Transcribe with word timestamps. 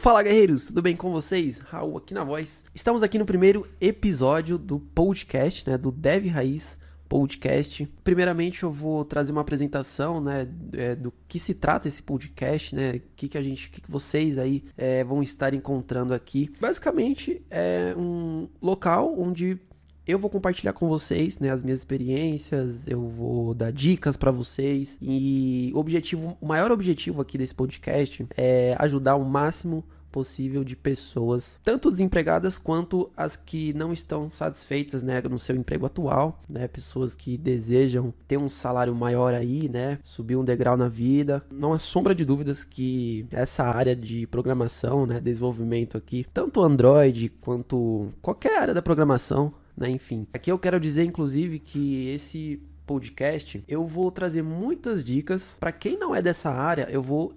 Fala 0.00 0.22
guerreiros, 0.22 0.68
tudo 0.68 0.80
bem 0.80 0.96
com 0.96 1.12
vocês? 1.12 1.58
Raul 1.58 1.98
aqui 1.98 2.14
na 2.14 2.24
voz. 2.24 2.64
Estamos 2.74 3.02
aqui 3.02 3.18
no 3.18 3.26
primeiro 3.26 3.68
episódio 3.78 4.56
do 4.56 4.80
podcast, 4.80 5.68
né, 5.68 5.76
do 5.76 5.92
Dev 5.92 6.26
Raiz 6.28 6.78
podcast. 7.06 7.86
Primeiramente 8.02 8.62
eu 8.62 8.70
vou 8.70 9.04
trazer 9.04 9.30
uma 9.30 9.42
apresentação, 9.42 10.18
né, 10.18 10.48
é, 10.72 10.94
do 10.96 11.12
que 11.28 11.38
se 11.38 11.52
trata 11.52 11.86
esse 11.86 12.02
podcast, 12.02 12.74
né, 12.74 12.92
o 12.92 13.02
que, 13.14 13.28
que 13.28 13.36
a 13.36 13.42
gente, 13.42 13.68
que, 13.68 13.82
que 13.82 13.90
vocês 13.90 14.38
aí 14.38 14.64
é, 14.74 15.04
vão 15.04 15.22
estar 15.22 15.52
encontrando 15.52 16.14
aqui. 16.14 16.50
Basicamente 16.58 17.42
é 17.50 17.94
um 17.94 18.48
local 18.62 19.14
onde 19.18 19.60
eu 20.06 20.18
vou 20.18 20.30
compartilhar 20.30 20.72
com 20.72 20.88
vocês, 20.88 21.38
né, 21.38 21.50
as 21.50 21.62
minhas 21.62 21.80
experiências, 21.80 22.86
eu 22.86 23.02
vou 23.02 23.54
dar 23.54 23.72
dicas 23.72 24.16
para 24.16 24.30
vocês 24.30 24.98
e 25.00 25.70
o 25.74 25.78
objetivo, 25.78 26.36
o 26.40 26.46
maior 26.46 26.70
objetivo 26.70 27.20
aqui 27.20 27.38
desse 27.38 27.54
podcast 27.54 28.26
é 28.36 28.74
ajudar 28.78 29.16
o 29.16 29.24
máximo 29.24 29.84
possível 30.10 30.64
de 30.64 30.76
pessoas, 30.76 31.58
tanto 31.62 31.90
desempregadas 31.90 32.58
quanto 32.58 33.10
as 33.16 33.36
que 33.36 33.72
não 33.72 33.92
estão 33.92 34.28
satisfeitas, 34.28 35.02
né, 35.02 35.20
no 35.22 35.38
seu 35.38 35.56
emprego 35.56 35.86
atual, 35.86 36.40
né, 36.48 36.66
pessoas 36.68 37.14
que 37.14 37.38
desejam 37.38 38.12
ter 38.26 38.36
um 38.36 38.48
salário 38.48 38.94
maior 38.94 39.32
aí, 39.32 39.68
né, 39.68 39.98
subir 40.02 40.36
um 40.36 40.44
degrau 40.44 40.76
na 40.76 40.88
vida. 40.88 41.42
Não 41.50 41.72
há 41.72 41.78
sombra 41.78 42.14
de 42.14 42.24
dúvidas 42.24 42.64
que 42.64 43.26
essa 43.30 43.64
área 43.64 43.94
de 43.94 44.26
programação, 44.26 45.06
né, 45.06 45.20
desenvolvimento 45.20 45.96
aqui, 45.96 46.26
tanto 46.34 46.62
Android 46.62 47.28
quanto 47.40 48.08
qualquer 48.20 48.58
área 48.58 48.74
da 48.74 48.82
programação, 48.82 49.52
né? 49.76 49.90
Enfim, 49.90 50.26
aqui 50.32 50.50
eu 50.50 50.58
quero 50.58 50.80
dizer, 50.80 51.04
inclusive, 51.04 51.58
que 51.58 52.08
esse 52.08 52.62
podcast 52.86 53.62
eu 53.68 53.86
vou 53.86 54.10
trazer 54.10 54.42
muitas 54.42 55.04
dicas 55.06 55.56
para 55.60 55.70
quem 55.70 55.96
não 55.96 56.14
é 56.14 56.20
dessa 56.20 56.50
área. 56.50 56.88
Eu 56.90 57.02
vou 57.02 57.34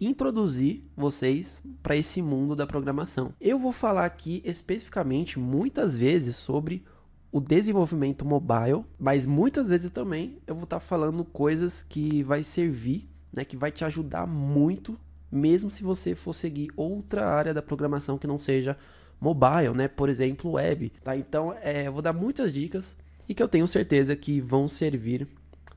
introduzir 0.00 0.84
vocês 0.96 1.62
para 1.82 1.96
esse 1.96 2.20
mundo 2.22 2.54
da 2.54 2.66
programação. 2.66 3.32
Eu 3.40 3.58
vou 3.58 3.72
falar 3.72 4.04
aqui 4.04 4.42
especificamente 4.44 5.38
muitas 5.38 5.96
vezes 5.96 6.36
sobre 6.36 6.84
o 7.32 7.40
desenvolvimento 7.40 8.24
mobile, 8.24 8.84
mas 8.96 9.26
muitas 9.26 9.68
vezes 9.68 9.90
também 9.90 10.38
eu 10.46 10.54
vou 10.54 10.64
estar 10.64 10.78
tá 10.78 10.86
falando 10.86 11.24
coisas 11.24 11.82
que 11.82 12.22
vai 12.22 12.44
servir, 12.44 13.08
né, 13.32 13.44
que 13.44 13.56
vai 13.56 13.72
te 13.72 13.84
ajudar 13.84 14.26
muito, 14.26 14.96
mesmo 15.32 15.70
se 15.70 15.82
você 15.82 16.14
for 16.14 16.32
seguir 16.32 16.70
outra 16.76 17.28
área 17.28 17.52
da 17.52 17.60
programação 17.60 18.16
que 18.16 18.26
não 18.28 18.38
seja 18.38 18.78
mobile, 19.20 19.74
né? 19.74 19.88
Por 19.88 20.08
exemplo, 20.08 20.52
web, 20.52 20.90
tá? 21.02 21.16
Então, 21.16 21.54
é, 21.62 21.86
eu 21.86 21.92
vou 21.92 22.02
dar 22.02 22.12
muitas 22.12 22.52
dicas 22.52 22.96
e 23.28 23.34
que 23.34 23.42
eu 23.42 23.48
tenho 23.48 23.66
certeza 23.66 24.14
que 24.14 24.40
vão 24.40 24.68
servir 24.68 25.26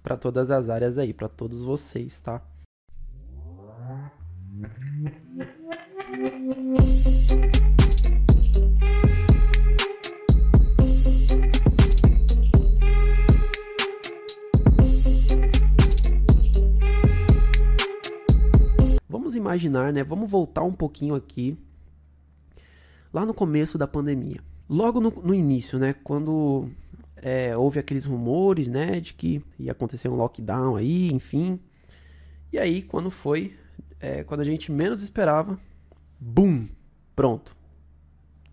para 0.03 0.17
todas 0.17 0.52
as 0.52 0.69
áreas 0.69 0.97
aí, 0.97 1.13
para 1.13 1.27
todos 1.27 1.63
vocês, 1.63 2.21
tá? 2.21 2.41
Vamos 19.09 19.35
imaginar, 19.35 19.91
né? 19.91 20.03
Vamos 20.03 20.30
voltar 20.30 20.63
um 20.63 20.73
pouquinho 20.73 21.15
aqui 21.15 21.58
lá 23.17 23.25
no 23.25 23.33
começo 23.33 23.77
da 23.77 23.87
pandemia. 23.87 24.39
Logo 24.69 24.99
no, 24.99 25.09
no 25.09 25.33
início, 25.33 25.79
né, 25.79 25.93
quando 26.03 26.69
é, 27.15 27.57
houve 27.57 27.79
aqueles 27.79 28.05
rumores, 28.05 28.67
né, 28.67 28.99
de 28.99 29.13
que 29.13 29.41
ia 29.57 29.71
acontecer 29.71 30.07
um 30.07 30.15
lockdown 30.15 30.75
aí, 30.75 31.11
enfim. 31.11 31.59
E 32.53 32.59
aí, 32.59 32.83
quando 32.83 33.09
foi, 33.09 33.57
é, 33.99 34.23
quando 34.23 34.41
a 34.41 34.43
gente 34.43 34.71
menos 34.71 35.01
esperava, 35.01 35.59
boom, 36.19 36.67
pronto. 37.15 37.55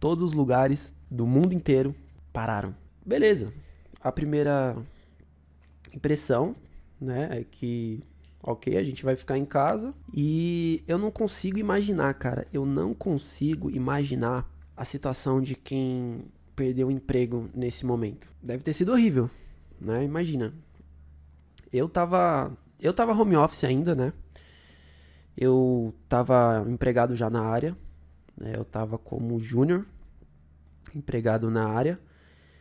Todos 0.01 0.23
os 0.23 0.33
lugares 0.33 0.95
do 1.11 1.27
mundo 1.27 1.53
inteiro 1.53 1.95
pararam. 2.33 2.75
Beleza. 3.05 3.53
A 4.01 4.11
primeira 4.11 4.77
impressão, 5.93 6.55
né, 6.99 7.29
é 7.33 7.45
que 7.45 8.03
ok, 8.43 8.77
a 8.77 8.85
gente 8.85 9.05
vai 9.05 9.17
ficar 9.17 9.39
em 9.39 9.45
casa 9.45 9.95
e 10.13 10.83
eu 10.87 10.99
não 10.99 11.11
consigo 11.11 11.59
imaginar, 11.59 12.13
cara, 12.15 12.47
eu 12.53 12.67
não 12.67 12.93
consigo 12.93 13.71
imaginar 13.71 14.54
a 14.77 14.85
situação 14.85 15.41
de 15.41 15.55
quem 15.55 16.25
perdeu 16.55 16.89
o 16.89 16.91
emprego 16.91 17.49
nesse 17.55 17.85
momento. 17.85 18.29
Deve 18.43 18.63
ter 18.63 18.73
sido 18.73 18.93
horrível, 18.93 19.31
né? 19.81 20.05
Imagina. 20.05 20.53
Eu 21.73 21.89
tava, 21.89 22.57
eu 22.81 22.93
tava 22.93 23.13
home 23.13 23.37
office 23.37 23.65
ainda, 23.65 23.95
né? 23.95 24.13
Eu 25.37 25.95
tava 26.09 26.65
empregado 26.69 27.17
já 27.17 27.29
na 27.29 27.43
área, 27.43 27.77
né? 28.37 28.53
Eu 28.57 28.65
tava 28.65 28.97
como 28.97 29.39
júnior, 29.41 29.85
empregado 30.95 31.51
na 31.51 31.69
área, 31.69 31.99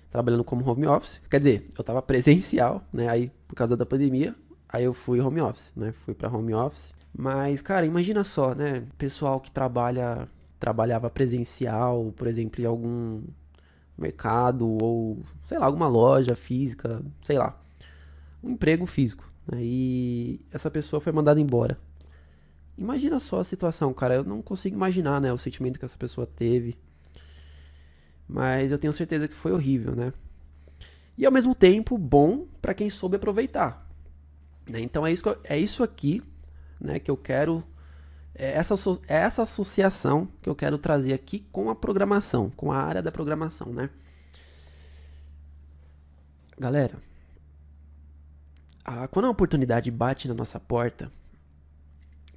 trabalhando 0.09 0.43
como 0.43 0.67
home 0.67 0.87
office. 0.87 1.21
Quer 1.29 1.39
dizer, 1.39 1.67
eu 1.77 1.83
tava 1.83 2.01
presencial, 2.01 2.83
né? 2.91 3.07
Aí 3.09 3.31
por 3.47 3.55
causa 3.55 3.77
da 3.77 3.85
pandemia, 3.85 4.35
Aí 4.73 4.85
eu 4.85 4.93
fui 4.93 5.21
home 5.21 5.39
office, 5.39 5.71
né? 5.75 5.93
Fui 6.03 6.15
para 6.15 6.35
home 6.35 6.51
office. 6.51 6.95
Mas, 7.15 7.61
cara, 7.61 7.85
imagina 7.85 8.23
só, 8.23 8.55
né? 8.55 8.83
Pessoal 8.97 9.39
que 9.39 9.51
trabalha, 9.51 10.27
trabalhava 10.63 11.09
presencial, 11.09 12.13
por 12.15 12.25
exemplo, 12.25 12.61
em 12.61 12.65
algum 12.65 13.21
mercado 13.97 14.65
ou, 14.81 15.21
sei 15.43 15.59
lá, 15.59 15.65
alguma 15.65 15.89
loja 15.89 16.37
física, 16.37 17.01
sei 17.21 17.37
lá. 17.37 17.61
Um 18.41 18.51
emprego 18.51 18.85
físico. 18.85 19.29
Né? 19.51 19.57
E 19.61 20.39
essa 20.49 20.71
pessoa 20.71 21.01
foi 21.01 21.11
mandada 21.11 21.41
embora. 21.41 21.77
Imagina 22.77 23.19
só 23.19 23.41
a 23.41 23.43
situação, 23.43 23.93
cara. 23.93 24.15
Eu 24.15 24.23
não 24.23 24.41
consigo 24.41 24.73
imaginar, 24.73 25.19
né? 25.19 25.33
O 25.33 25.37
sentimento 25.37 25.77
que 25.77 25.83
essa 25.83 25.97
pessoa 25.97 26.25
teve. 26.25 26.77
Mas 28.25 28.71
eu 28.71 28.79
tenho 28.79 28.93
certeza 28.93 29.27
que 29.27 29.35
foi 29.35 29.51
horrível, 29.51 29.93
né? 29.93 30.13
E 31.17 31.25
ao 31.25 31.31
mesmo 31.31 31.53
tempo, 31.53 31.97
bom 31.97 32.47
para 32.61 32.73
quem 32.73 32.89
soube 32.89 33.17
aproveitar. 33.17 33.85
Né? 34.69 34.79
Então 34.79 35.05
é 35.05 35.11
isso, 35.11 35.23
é 35.43 35.59
isso 35.59 35.83
aqui 35.83 36.23
né, 36.79 36.99
que 36.99 37.11
eu 37.11 37.17
quero. 37.17 37.61
É 38.35 38.51
essa, 38.53 38.75
é 39.07 39.15
essa 39.17 39.43
associação 39.43 40.27
que 40.41 40.49
eu 40.49 40.55
quero 40.55 40.77
trazer 40.77 41.13
aqui 41.13 41.45
com 41.51 41.69
a 41.69 41.75
programação, 41.75 42.49
com 42.49 42.71
a 42.71 42.77
área 42.77 43.01
da 43.01 43.11
programação, 43.11 43.71
né? 43.71 43.89
Galera, 46.57 46.95
a, 48.83 49.07
quando 49.07 49.25
a 49.25 49.29
oportunidade 49.29 49.91
bate 49.91 50.27
na 50.27 50.33
nossa 50.33 50.59
porta, 50.59 51.11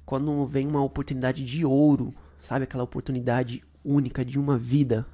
quando 0.05 0.45
vem 0.45 0.67
uma 0.67 0.83
oportunidade 0.83 1.43
de 1.43 1.65
ouro, 1.65 2.13
sabe 2.39 2.63
aquela 2.63 2.83
oportunidade 2.83 3.63
única 3.83 4.23
de 4.23 4.39
uma 4.39 4.57
vida, 4.57 5.05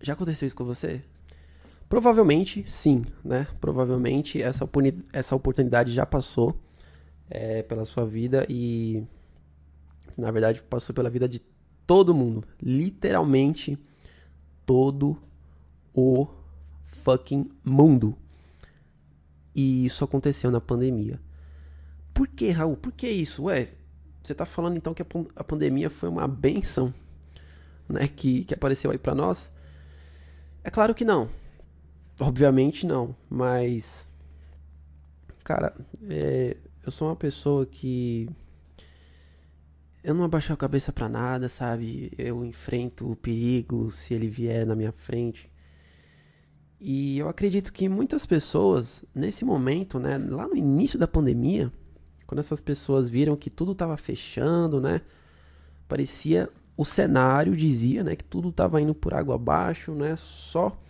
já 0.00 0.12
aconteceu 0.12 0.46
isso 0.46 0.56
com 0.56 0.64
você? 0.64 1.02
Provavelmente 1.88 2.64
sim, 2.70 3.02
né? 3.24 3.46
Provavelmente 3.60 4.40
essa, 4.40 4.68
essa 5.12 5.34
oportunidade 5.34 5.92
já 5.92 6.06
passou 6.06 6.56
é, 7.28 7.62
pela 7.62 7.84
sua 7.84 8.06
vida 8.06 8.46
e, 8.48 9.04
na 10.20 10.30
verdade, 10.30 10.62
passou 10.62 10.94
pela 10.94 11.10
vida 11.10 11.28
de 11.28 11.40
todo 11.86 12.14
mundo. 12.14 12.44
Literalmente 12.62 13.78
todo 14.64 15.16
o 15.94 16.28
fucking 16.84 17.50
mundo. 17.64 18.16
E 19.54 19.84
isso 19.84 20.04
aconteceu 20.04 20.50
na 20.50 20.60
pandemia. 20.60 21.20
Por 22.14 22.28
que, 22.28 22.50
Raul? 22.50 22.76
Por 22.76 22.92
que 22.92 23.08
isso? 23.08 23.44
Ué, 23.44 23.68
você 24.22 24.34
tá 24.34 24.44
falando 24.44 24.76
então 24.76 24.94
que 24.94 25.02
a, 25.02 25.44
pandemia 25.44 25.90
foi 25.90 26.08
uma 26.08 26.28
benção, 26.28 26.92
né? 27.88 28.06
Que, 28.06 28.44
que 28.44 28.54
apareceu 28.54 28.90
aí 28.90 28.98
para 28.98 29.14
nós? 29.14 29.50
É 30.62 30.70
claro 30.70 30.94
que 30.94 31.04
não. 31.04 31.28
Obviamente 32.20 32.86
não, 32.86 33.16
mas. 33.28 34.06
Cara, 35.42 35.74
é, 36.08 36.56
eu 36.84 36.92
sou 36.92 37.08
uma 37.08 37.16
pessoa 37.16 37.64
que. 37.64 38.28
Eu 40.02 40.14
não 40.14 40.24
abaixo 40.24 40.52
a 40.52 40.56
cabeça 40.56 40.92
para 40.92 41.08
nada, 41.08 41.48
sabe? 41.48 42.12
Eu 42.16 42.44
enfrento 42.44 43.10
o 43.10 43.16
perigo 43.16 43.90
se 43.90 44.14
ele 44.14 44.28
vier 44.28 44.64
na 44.66 44.74
minha 44.74 44.92
frente. 44.92 45.50
E 46.80 47.18
eu 47.18 47.28
acredito 47.28 47.70
que 47.70 47.88
muitas 47.88 48.24
pessoas, 48.24 49.04
nesse 49.14 49.44
momento, 49.44 49.98
né, 49.98 50.16
lá 50.16 50.48
no 50.48 50.56
início 50.56 50.98
da 50.98 51.06
pandemia, 51.06 51.70
quando 52.26 52.38
essas 52.38 52.60
pessoas 52.62 53.10
viram 53.10 53.36
que 53.36 53.50
tudo 53.50 53.72
estava 53.72 53.96
fechando, 53.98 54.80
né, 54.80 55.02
parecia 55.86 56.48
o 56.74 56.84
cenário 56.84 57.54
dizia, 57.54 58.02
né, 58.02 58.16
que 58.16 58.24
tudo 58.24 58.48
estava 58.48 58.80
indo 58.80 58.94
por 58.94 59.12
água 59.12 59.34
abaixo, 59.34 59.92
né, 59.92 60.16
só 60.16 60.80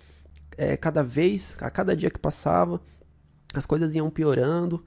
é, 0.56 0.76
cada 0.76 1.02
vez, 1.02 1.56
a 1.60 1.68
cada 1.68 1.96
dia 1.96 2.10
que 2.10 2.18
passava, 2.18 2.80
as 3.52 3.66
coisas 3.66 3.96
iam 3.96 4.08
piorando. 4.08 4.84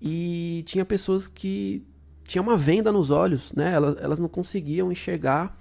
E 0.00 0.62
tinha 0.66 0.84
pessoas 0.86 1.28
que 1.28 1.86
tinham 2.30 2.44
uma 2.44 2.56
venda 2.56 2.92
nos 2.92 3.10
olhos, 3.10 3.52
né? 3.52 3.72
Elas, 3.72 3.96
elas 4.00 4.18
não 4.20 4.28
conseguiam 4.28 4.92
enxergar 4.92 5.58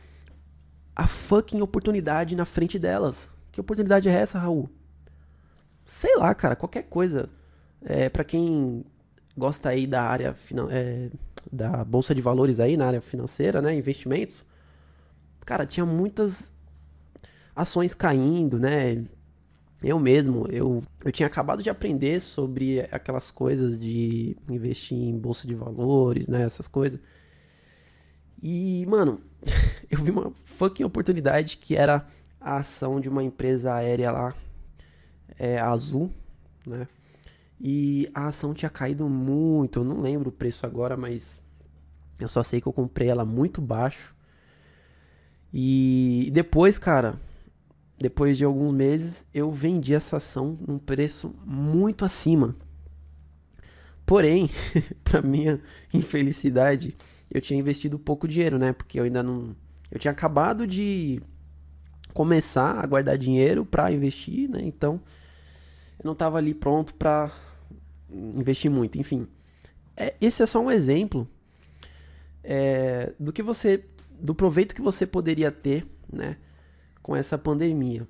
a 0.95 1.07
fucking 1.07 1.61
oportunidade 1.61 2.35
na 2.35 2.45
frente 2.45 2.77
delas. 2.77 3.33
Que 3.51 3.59
oportunidade 3.59 4.07
é 4.07 4.11
essa, 4.11 4.37
Raul? 4.37 4.69
Sei 5.87 6.15
lá, 6.15 6.31
cara, 6.35 6.55
qualquer 6.55 6.83
coisa. 6.83 7.27
É, 7.81 8.07
para 8.07 8.23
quem 8.23 8.85
gosta 9.35 9.69
aí 9.69 9.87
da 9.87 10.03
área 10.03 10.35
é, 10.69 11.09
da 11.51 11.83
bolsa 11.83 12.13
de 12.13 12.21
valores 12.21 12.59
aí 12.59 12.77
na 12.77 12.85
área 12.85 13.01
financeira, 13.01 13.63
né, 13.63 13.73
investimentos, 13.73 14.45
cara, 15.47 15.65
tinha 15.65 15.87
muitas 15.87 16.53
ações 17.55 17.95
caindo, 17.95 18.59
né? 18.59 19.05
Eu 19.81 19.97
mesmo, 19.97 20.45
eu, 20.51 20.83
eu 21.05 21.11
tinha 21.11 21.27
acabado 21.27 21.63
de 21.63 21.69
aprender 21.69 22.19
sobre 22.19 22.81
aquelas 22.91 23.31
coisas 23.31 23.79
de 23.79 24.35
investir 24.49 24.97
em 24.97 25.17
bolsa 25.17 25.47
de 25.47 25.55
valores, 25.55 26.27
né, 26.27 26.41
essas 26.41 26.67
coisas. 26.67 26.99
E, 28.41 28.85
mano, 28.87 29.21
eu 29.89 30.01
vi 30.03 30.11
uma 30.11 30.33
fucking 30.43 30.83
oportunidade 30.83 31.57
que 31.57 31.75
era 31.75 32.05
a 32.41 32.57
ação 32.57 32.99
de 32.99 33.07
uma 33.07 33.23
empresa 33.23 33.73
aérea 33.73 34.11
lá, 34.11 34.35
é, 35.37 35.59
Azul, 35.59 36.11
né? 36.65 36.87
E 37.61 38.09
a 38.13 38.27
ação 38.27 38.53
tinha 38.53 38.69
caído 38.69 39.09
muito, 39.09 39.79
eu 39.79 39.83
não 39.83 40.01
lembro 40.01 40.29
o 40.29 40.31
preço 40.31 40.65
agora, 40.65 40.95
mas 40.95 41.43
eu 42.17 42.29
só 42.29 42.41
sei 42.41 42.61
que 42.61 42.67
eu 42.67 42.73
comprei 42.73 43.09
ela 43.09 43.25
muito 43.25 43.61
baixo. 43.61 44.15
E 45.53 46.29
depois, 46.31 46.77
cara, 46.77 47.19
depois 47.99 48.37
de 48.37 48.45
alguns 48.45 48.73
meses, 48.73 49.25
eu 49.33 49.51
vendi 49.51 49.93
essa 49.93 50.17
ação 50.17 50.57
num 50.65 50.79
preço 50.79 51.35
muito 51.45 52.05
acima. 52.05 52.55
Porém, 54.05 54.49
para 55.03 55.21
minha 55.21 55.59
infelicidade, 55.93 56.95
eu 57.29 57.41
tinha 57.41 57.59
investido 57.59 57.99
pouco 57.99 58.27
dinheiro, 58.27 58.57
né? 58.57 58.71
Porque 58.71 58.99
eu 58.99 59.03
ainda 59.03 59.21
não. 59.21 59.53
Eu 59.91 59.99
tinha 59.99 60.11
acabado 60.11 60.65
de 60.65 61.21
começar 62.13 62.79
a 62.79 62.85
guardar 62.85 63.17
dinheiro 63.17 63.65
para 63.65 63.91
investir, 63.91 64.49
né? 64.49 64.61
Então, 64.63 65.01
eu 65.99 66.05
não 66.05 66.13
estava 66.13 66.37
ali 66.37 66.53
pronto 66.53 66.93
para 66.93 67.29
investir 68.09 68.71
muito. 68.71 68.97
Enfim, 68.97 69.27
é, 69.95 70.15
esse 70.21 70.41
é 70.41 70.45
só 70.45 70.61
um 70.61 70.71
exemplo 70.71 71.27
é, 72.41 73.13
do 73.19 73.33
que 73.33 73.43
você, 73.43 73.83
do 74.17 74.33
proveito 74.33 74.73
que 74.73 74.81
você 74.81 75.05
poderia 75.05 75.51
ter, 75.51 75.85
né? 76.11 76.37
Com 77.01 77.15
essa 77.15 77.37
pandemia. 77.37 78.07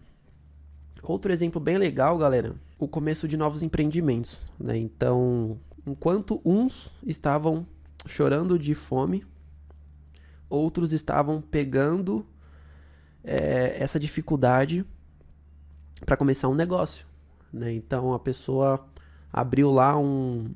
Outro 1.01 1.31
exemplo 1.31 1.61
bem 1.61 1.77
legal, 1.77 2.17
galera, 2.17 2.55
o 2.77 2.87
começo 2.87 3.27
de 3.27 3.37
novos 3.37 3.63
empreendimentos, 3.63 4.41
né? 4.59 4.77
Então, 4.77 5.57
enquanto 5.85 6.41
uns 6.43 6.91
estavam 7.05 7.65
chorando 8.05 8.57
de 8.57 8.75
fome, 8.75 9.25
outros 10.49 10.91
estavam 10.93 11.41
pegando 11.41 12.25
é, 13.23 13.77
essa 13.79 13.99
dificuldade 13.99 14.85
para 16.05 16.17
começar 16.17 16.47
um 16.47 16.55
negócio. 16.55 17.05
Né? 17.51 17.73
Então 17.73 18.13
a 18.13 18.19
pessoa 18.19 18.85
abriu 19.31 19.71
lá 19.71 19.97
um, 19.97 20.51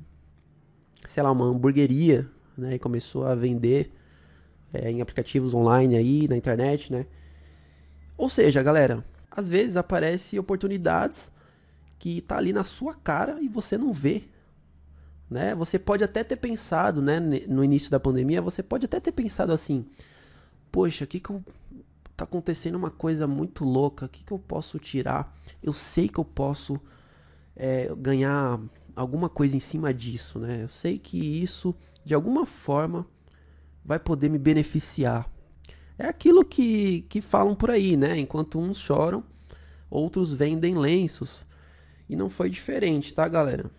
sei 1.06 1.22
lá, 1.22 1.30
uma 1.30 1.44
hamburgueria 1.44 2.28
né? 2.56 2.74
e 2.74 2.78
começou 2.78 3.26
a 3.26 3.34
vender 3.34 3.92
é, 4.72 4.90
em 4.90 5.00
aplicativos 5.00 5.54
online 5.54 5.96
aí 5.96 6.28
na 6.28 6.36
internet, 6.36 6.92
né? 6.92 7.06
Ou 8.16 8.28
seja, 8.28 8.62
galera, 8.62 9.04
às 9.30 9.48
vezes 9.48 9.76
aparecem 9.76 10.38
oportunidades 10.38 11.32
que 11.98 12.20
tá 12.20 12.36
ali 12.36 12.52
na 12.52 12.64
sua 12.64 12.94
cara 12.94 13.38
e 13.40 13.48
você 13.48 13.76
não 13.76 13.92
vê, 13.92 14.24
né? 15.28 15.54
Você 15.54 15.78
pode 15.78 16.04
até 16.04 16.22
ter 16.22 16.36
pensado, 16.36 17.00
né, 17.00 17.18
no 17.18 17.64
início 17.64 17.90
da 17.90 17.98
pandemia, 17.98 18.42
você 18.42 18.62
pode 18.62 18.86
até 18.86 19.00
ter 19.00 19.12
pensado 19.12 19.52
assim: 19.52 19.86
"Poxa, 20.70 21.06
que 21.06 21.18
que 21.18 21.30
eu 21.30 21.42
tá 22.16 22.24
acontecendo 22.24 22.76
uma 22.76 22.90
coisa 22.90 23.26
muito 23.26 23.64
louca, 23.64 24.08
que 24.08 24.24
que 24.24 24.32
eu 24.32 24.38
posso 24.38 24.78
tirar? 24.78 25.36
Eu 25.62 25.72
sei 25.72 26.08
que 26.08 26.18
eu 26.18 26.24
posso 26.24 26.80
é, 27.56 27.92
ganhar 27.96 28.60
alguma 28.94 29.28
coisa 29.28 29.56
em 29.56 29.60
cima 29.60 29.92
disso, 29.92 30.38
né? 30.38 30.62
Eu 30.62 30.68
sei 30.68 30.98
que 30.98 31.18
isso 31.18 31.74
de 32.04 32.14
alguma 32.14 32.46
forma 32.46 33.06
vai 33.84 33.98
poder 33.98 34.28
me 34.28 34.38
beneficiar. 34.38 35.28
É 35.98 36.06
aquilo 36.06 36.44
que, 36.44 37.02
que 37.02 37.20
falam 37.20 37.54
por 37.54 37.70
aí, 37.70 37.96
né? 37.96 38.18
Enquanto 38.18 38.58
uns 38.58 38.78
choram, 38.78 39.22
outros 39.88 40.34
vendem 40.34 40.76
lenços. 40.76 41.44
E 42.08 42.16
não 42.16 42.28
foi 42.28 42.50
diferente, 42.50 43.14
tá, 43.14 43.26
galera? 43.28 43.70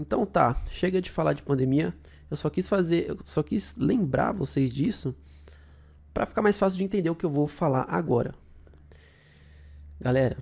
Então 0.00 0.24
tá, 0.24 0.62
chega 0.70 1.02
de 1.02 1.10
falar 1.10 1.34
de 1.34 1.42
pandemia. 1.42 1.94
Eu 2.30 2.36
só 2.36 2.48
quis 2.48 2.68
fazer, 2.68 3.08
eu 3.10 3.18
só 3.24 3.42
quis 3.42 3.74
lembrar 3.76 4.32
vocês 4.32 4.72
disso 4.72 5.14
para 6.12 6.26
ficar 6.26 6.42
mais 6.42 6.58
fácil 6.58 6.78
de 6.78 6.84
entender 6.84 7.10
o 7.10 7.14
que 7.14 7.24
eu 7.24 7.30
vou 7.30 7.46
falar 7.46 7.86
agora. 7.88 8.34
Galera, 10.00 10.38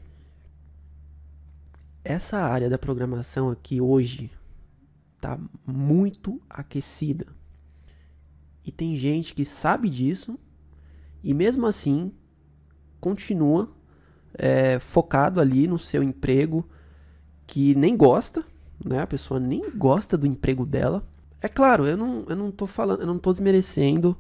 essa 2.05 2.39
área 2.39 2.69
da 2.71 2.79
programação 2.79 3.51
aqui 3.51 3.81
hoje 3.81 4.31
tá 5.21 5.39
muito 5.67 6.41
aquecida. 6.49 7.27
E 8.65 8.71
tem 8.71 8.97
gente 8.97 9.35
que 9.35 9.45
sabe 9.45 9.89
disso 9.89 10.39
e 11.27 11.35
mesmo 11.35 11.67
assim 11.67 12.13
continua 13.01 13.69
é, 14.39 14.79
focado 14.79 15.41
ali 15.41 15.67
no 15.67 15.77
seu 15.77 16.01
emprego 16.01 16.65
que 17.49 17.75
nem 17.75 17.97
gosta, 17.97 18.45
né? 18.85 19.01
A 19.01 19.07
pessoa 19.09 19.41
nem 19.41 19.69
gosta 19.73 20.17
do 20.17 20.25
emprego 20.25 20.65
dela. 20.65 21.05
É 21.43 21.49
claro, 21.49 21.85
eu 21.85 21.97
não, 21.97 22.25
eu 22.29 22.37
não 22.37 22.53
tô 22.53 22.65
falando, 22.65 23.01
eu 23.01 23.09
não 23.09 23.19
tô 23.19 23.33
desmerecendo 23.33 24.17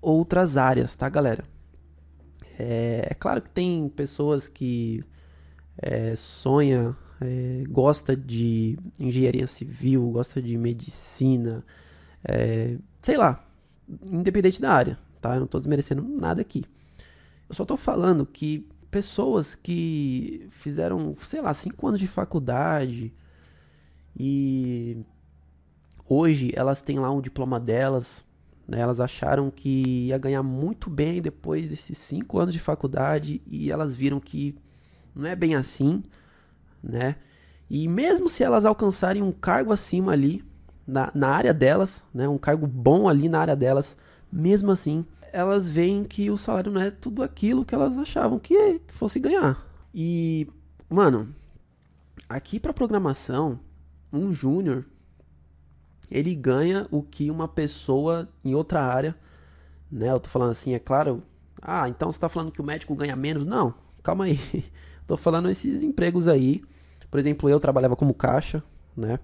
outras 0.00 0.56
áreas, 0.56 0.96
tá, 0.96 1.06
galera? 1.10 1.44
É, 2.58 3.08
é 3.10 3.14
claro 3.14 3.42
que 3.42 3.50
tem 3.50 3.86
pessoas 3.90 4.48
que 4.48 5.04
é, 5.76 6.16
sonha, 6.16 6.96
é, 7.20 7.62
gosta 7.68 8.16
de 8.16 8.78
engenharia 8.98 9.46
civil, 9.46 10.10
gosta 10.12 10.40
de 10.40 10.56
medicina, 10.56 11.62
é, 12.24 12.78
sei 13.02 13.18
lá, 13.18 13.46
independente 14.10 14.62
da 14.62 14.72
área, 14.72 14.98
tá? 15.20 15.34
Eu 15.34 15.40
não 15.40 15.46
tô 15.46 15.58
desmerecendo 15.58 16.02
nada 16.02 16.40
aqui. 16.40 16.64
Eu 17.48 17.54
só 17.54 17.64
tô 17.64 17.76
falando 17.76 18.26
que 18.26 18.66
pessoas 18.90 19.54
que 19.54 20.46
fizeram, 20.50 21.14
sei 21.20 21.40
lá, 21.40 21.52
cinco 21.52 21.86
anos 21.86 22.00
de 22.00 22.08
faculdade, 22.08 23.12
e 24.18 24.98
hoje 26.08 26.50
elas 26.54 26.82
têm 26.82 26.98
lá 26.98 27.10
um 27.10 27.20
diploma 27.20 27.60
delas. 27.60 28.24
Né? 28.66 28.80
Elas 28.80 29.00
acharam 29.00 29.50
que 29.50 30.08
ia 30.08 30.18
ganhar 30.18 30.42
muito 30.42 30.90
bem 30.90 31.22
depois 31.22 31.68
desses 31.68 31.96
cinco 31.96 32.38
anos 32.38 32.52
de 32.52 32.60
faculdade 32.60 33.40
e 33.46 33.70
elas 33.70 33.94
viram 33.94 34.18
que 34.18 34.56
não 35.14 35.26
é 35.26 35.36
bem 35.36 35.54
assim, 35.54 36.02
né? 36.82 37.16
E 37.70 37.86
mesmo 37.86 38.28
se 38.28 38.42
elas 38.42 38.64
alcançarem 38.64 39.22
um 39.22 39.32
cargo 39.32 39.72
acima 39.72 40.12
ali 40.12 40.44
na, 40.86 41.10
na 41.14 41.28
área 41.28 41.52
delas, 41.52 42.04
né? 42.12 42.28
Um 42.28 42.38
cargo 42.38 42.66
bom 42.66 43.08
ali 43.08 43.28
na 43.28 43.40
área 43.40 43.56
delas, 43.56 43.96
mesmo 44.30 44.70
assim, 44.70 45.04
elas 45.32 45.68
veem 45.68 46.04
que 46.04 46.30
o 46.30 46.36
salário 46.36 46.72
não 46.72 46.80
é 46.80 46.90
tudo 46.90 47.22
aquilo 47.22 47.64
que 47.64 47.74
elas 47.74 47.96
achavam 47.98 48.38
que, 48.38 48.78
que 48.80 48.94
fosse 48.94 49.18
ganhar. 49.18 49.66
E, 49.94 50.48
mano, 50.88 51.34
aqui 52.28 52.60
para 52.60 52.72
programação, 52.72 53.58
um 54.12 54.32
júnior 54.32 54.84
ele 56.10 56.34
ganha 56.34 56.86
o 56.90 57.02
que 57.02 57.30
uma 57.30 57.46
pessoa 57.46 58.28
em 58.44 58.54
outra 58.54 58.82
área, 58.82 59.14
né? 59.90 60.10
Eu 60.10 60.20
tô 60.20 60.28
falando 60.28 60.50
assim, 60.50 60.72
é 60.74 60.78
claro. 60.78 61.22
Ah, 61.60 61.88
então 61.88 62.10
você 62.10 62.18
tá 62.18 62.28
falando 62.28 62.52
que 62.52 62.60
o 62.60 62.64
médico 62.64 62.94
ganha 62.94 63.16
menos? 63.16 63.46
Não, 63.46 63.74
calma 64.02 64.24
aí. 64.24 64.38
tô 65.06 65.16
falando 65.16 65.50
esses 65.50 65.82
empregos 65.82 66.26
aí. 66.26 66.62
Por 67.10 67.18
exemplo, 67.18 67.48
eu 67.48 67.60
trabalhava 67.60 67.96
como 67.96 68.14
caixa, 68.14 68.62
né? 68.96 69.18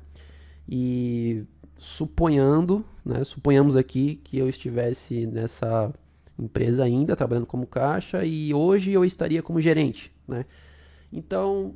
E 0.69 1.45
suponhando, 1.79 2.85
né? 3.05 3.23
Suponhamos 3.25 3.77
aqui 3.77 4.17
que 4.25 4.39
eu 4.39 4.49
estivesse 4.49 5.27
nessa 5.27 5.93
empresa 6.39 6.85
ainda 6.85 7.15
trabalhando 7.15 7.47
como 7.47 7.67
caixa 7.67 8.25
e 8.25 8.53
hoje 8.53 8.93
eu 8.93 9.05
estaria 9.05 9.43
como 9.43 9.61
gerente, 9.61 10.13
né? 10.27 10.45
Então, 11.13 11.75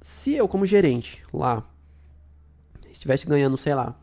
se 0.00 0.34
eu 0.34 0.46
como 0.46 0.64
gerente 0.66 1.22
lá 1.32 1.68
estivesse 2.90 3.26
ganhando, 3.26 3.56
sei 3.56 3.74
lá, 3.74 3.98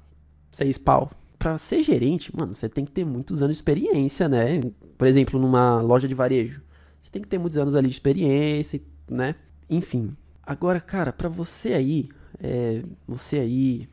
seis 0.51 0.77
pau, 0.77 1.12
pra 1.38 1.57
ser 1.57 1.84
gerente, 1.84 2.36
mano, 2.36 2.53
você 2.53 2.67
tem 2.67 2.86
que 2.86 2.91
ter 2.91 3.05
muitos 3.05 3.41
anos 3.41 3.55
de 3.55 3.60
experiência, 3.60 4.27
né? 4.27 4.62
Por 4.98 5.07
exemplo, 5.07 5.39
numa 5.39 5.81
loja 5.81 6.07
de 6.07 6.15
varejo. 6.15 6.62
Você 7.00 7.12
tem 7.12 7.22
que 7.22 7.27
ter 7.27 7.38
muitos 7.38 7.57
anos 7.57 7.75
ali 7.75 7.88
de 7.88 7.93
experiência, 7.93 8.81
né? 9.10 9.36
Enfim. 9.69 10.15
Agora, 10.43 10.79
cara, 10.79 11.13
pra 11.13 11.29
você 11.29 11.74
aí, 11.74 12.10
é, 12.41 12.84
você 13.07 13.39
aí, 13.39 13.88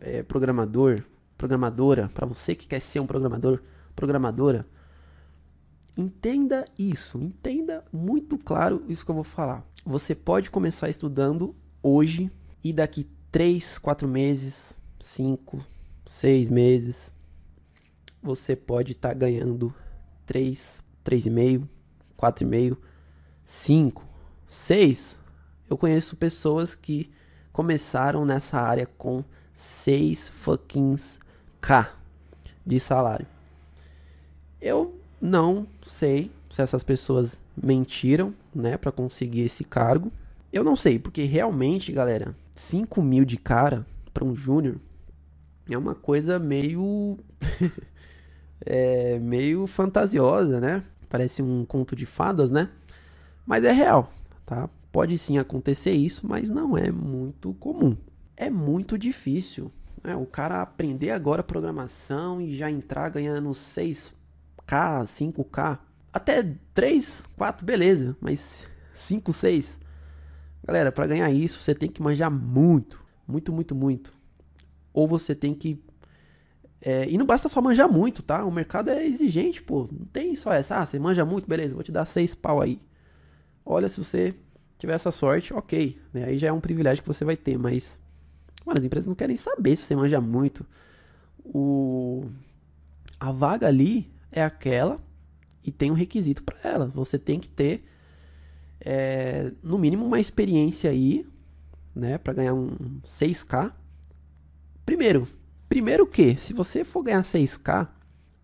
é, 0.00 0.22
programador, 0.22 1.02
programadora, 1.36 2.08
para 2.12 2.26
você 2.26 2.54
que 2.54 2.66
quer 2.66 2.80
ser 2.80 3.00
um 3.00 3.06
programador, 3.06 3.60
programadora, 3.94 4.66
entenda 5.96 6.64
isso, 6.78 7.18
entenda 7.18 7.82
muito 7.92 8.38
claro 8.38 8.84
isso 8.88 9.04
que 9.04 9.10
eu 9.10 9.14
vou 9.14 9.24
falar. 9.24 9.64
Você 9.84 10.14
pode 10.14 10.50
começar 10.50 10.88
estudando 10.88 11.54
hoje 11.82 12.30
e 12.62 12.72
daqui 12.72 13.08
3, 13.30 13.78
4 13.78 14.08
meses, 14.08 14.80
5, 14.98 15.64
6 16.06 16.50
meses, 16.50 17.14
você 18.22 18.56
pode 18.56 18.92
estar 18.92 19.10
tá 19.10 19.14
ganhando 19.14 19.72
3, 20.26 20.82
3,5, 21.04 21.68
4,5, 22.18 22.76
5, 23.44 24.04
6. 24.46 25.20
Eu 25.68 25.76
conheço 25.76 26.16
pessoas 26.16 26.74
que 26.74 27.10
começaram 27.52 28.24
nessa 28.24 28.58
área 28.58 28.86
com 28.86 29.24
6 29.54 30.28
fucking 30.28 30.96
K. 31.66 31.90
de 32.64 32.78
salário. 32.78 33.26
Eu 34.62 35.00
não 35.20 35.66
sei 35.82 36.30
se 36.48 36.62
essas 36.62 36.84
pessoas 36.84 37.42
mentiram, 37.60 38.32
né, 38.54 38.76
para 38.76 38.92
conseguir 38.92 39.40
esse 39.40 39.64
cargo. 39.64 40.12
Eu 40.52 40.62
não 40.62 40.76
sei, 40.76 40.96
porque 40.96 41.24
realmente, 41.24 41.90
galera, 41.90 42.36
5 42.54 43.02
mil 43.02 43.24
de 43.24 43.36
cara 43.36 43.84
para 44.14 44.24
um 44.24 44.36
júnior 44.36 44.76
é 45.68 45.76
uma 45.76 45.96
coisa 45.96 46.38
meio. 46.38 47.18
é, 48.64 49.18
meio 49.18 49.66
fantasiosa, 49.66 50.60
né? 50.60 50.84
Parece 51.08 51.42
um 51.42 51.64
conto 51.64 51.96
de 51.96 52.06
fadas, 52.06 52.52
né? 52.52 52.70
Mas 53.44 53.64
é 53.64 53.72
real, 53.72 54.12
tá? 54.44 54.70
Pode 54.92 55.18
sim 55.18 55.36
acontecer 55.36 55.90
isso, 55.90 56.28
mas 56.28 56.48
não 56.48 56.78
é 56.78 56.92
muito 56.92 57.54
comum. 57.54 57.96
É 58.36 58.48
muito 58.48 58.96
difícil. 58.96 59.72
Né? 60.02 60.14
O 60.16 60.26
cara 60.26 60.62
aprender 60.62 61.10
agora 61.10 61.42
programação 61.42 62.40
e 62.40 62.56
já 62.56 62.70
entrar 62.70 63.08
ganhando 63.08 63.50
6K, 63.50 64.12
5K, 64.66 65.78
até 66.12 66.54
3, 66.74 67.24
4, 67.36 67.64
beleza, 67.64 68.16
mas 68.20 68.68
5, 68.94 69.32
6. 69.32 69.80
Galera, 70.64 70.90
para 70.90 71.06
ganhar 71.06 71.30
isso 71.30 71.60
você 71.60 71.74
tem 71.74 71.88
que 71.88 72.02
manjar 72.02 72.30
muito, 72.30 73.02
muito, 73.26 73.52
muito, 73.52 73.74
muito. 73.74 74.12
Ou 74.92 75.06
você 75.06 75.34
tem 75.34 75.54
que 75.54 75.82
é, 76.80 77.08
e 77.08 77.18
não 77.18 77.26
basta 77.26 77.48
só 77.48 77.60
manjar 77.60 77.90
muito, 77.90 78.22
tá? 78.22 78.44
O 78.44 78.50
mercado 78.50 78.90
é 78.90 79.04
exigente, 79.04 79.60
pô. 79.60 79.88
Não 79.90 80.06
tem 80.06 80.36
só 80.36 80.52
essa. 80.52 80.76
Ah, 80.76 80.86
você 80.86 80.98
manja 80.98 81.24
muito, 81.24 81.48
beleza, 81.48 81.74
vou 81.74 81.82
te 81.82 81.90
dar 81.90 82.04
seis 82.04 82.34
pau 82.34 82.60
aí. 82.60 82.80
Olha, 83.64 83.88
se 83.88 83.98
você 83.98 84.34
tiver 84.78 84.94
essa 84.94 85.10
sorte, 85.10 85.52
ok. 85.52 85.98
Né? 86.12 86.24
Aí 86.24 86.38
já 86.38 86.48
é 86.48 86.52
um 86.52 86.60
privilégio 86.60 87.02
que 87.02 87.08
você 87.08 87.24
vai 87.24 87.36
ter, 87.36 87.58
mas. 87.58 88.00
Mano, 88.66 88.78
as 88.78 88.84
empresas 88.84 89.06
não 89.06 89.14
querem 89.14 89.36
saber 89.36 89.76
se 89.76 89.84
você 89.84 89.96
manja 89.96 90.20
muito. 90.20 90.66
O... 91.44 92.24
A 93.18 93.32
vaga 93.32 93.68
ali 93.68 94.12
é 94.30 94.44
aquela 94.44 94.98
e 95.64 95.72
tem 95.72 95.90
um 95.90 95.94
requisito 95.94 96.42
para 96.42 96.58
ela. 96.62 96.86
Você 96.88 97.18
tem 97.18 97.40
que 97.40 97.48
ter, 97.48 97.84
é, 98.80 99.52
no 99.62 99.78
mínimo, 99.78 100.04
uma 100.04 100.20
experiência 100.20 100.90
aí, 100.90 101.24
né? 101.94 102.18
Para 102.18 102.34
ganhar 102.34 102.54
um 102.54 102.68
6K. 103.04 103.72
Primeiro, 104.84 105.26
Primeiro 105.68 106.06
que, 106.06 106.36
se 106.36 106.52
você 106.52 106.84
for 106.84 107.02
ganhar 107.02 107.22
6k, 107.22 107.88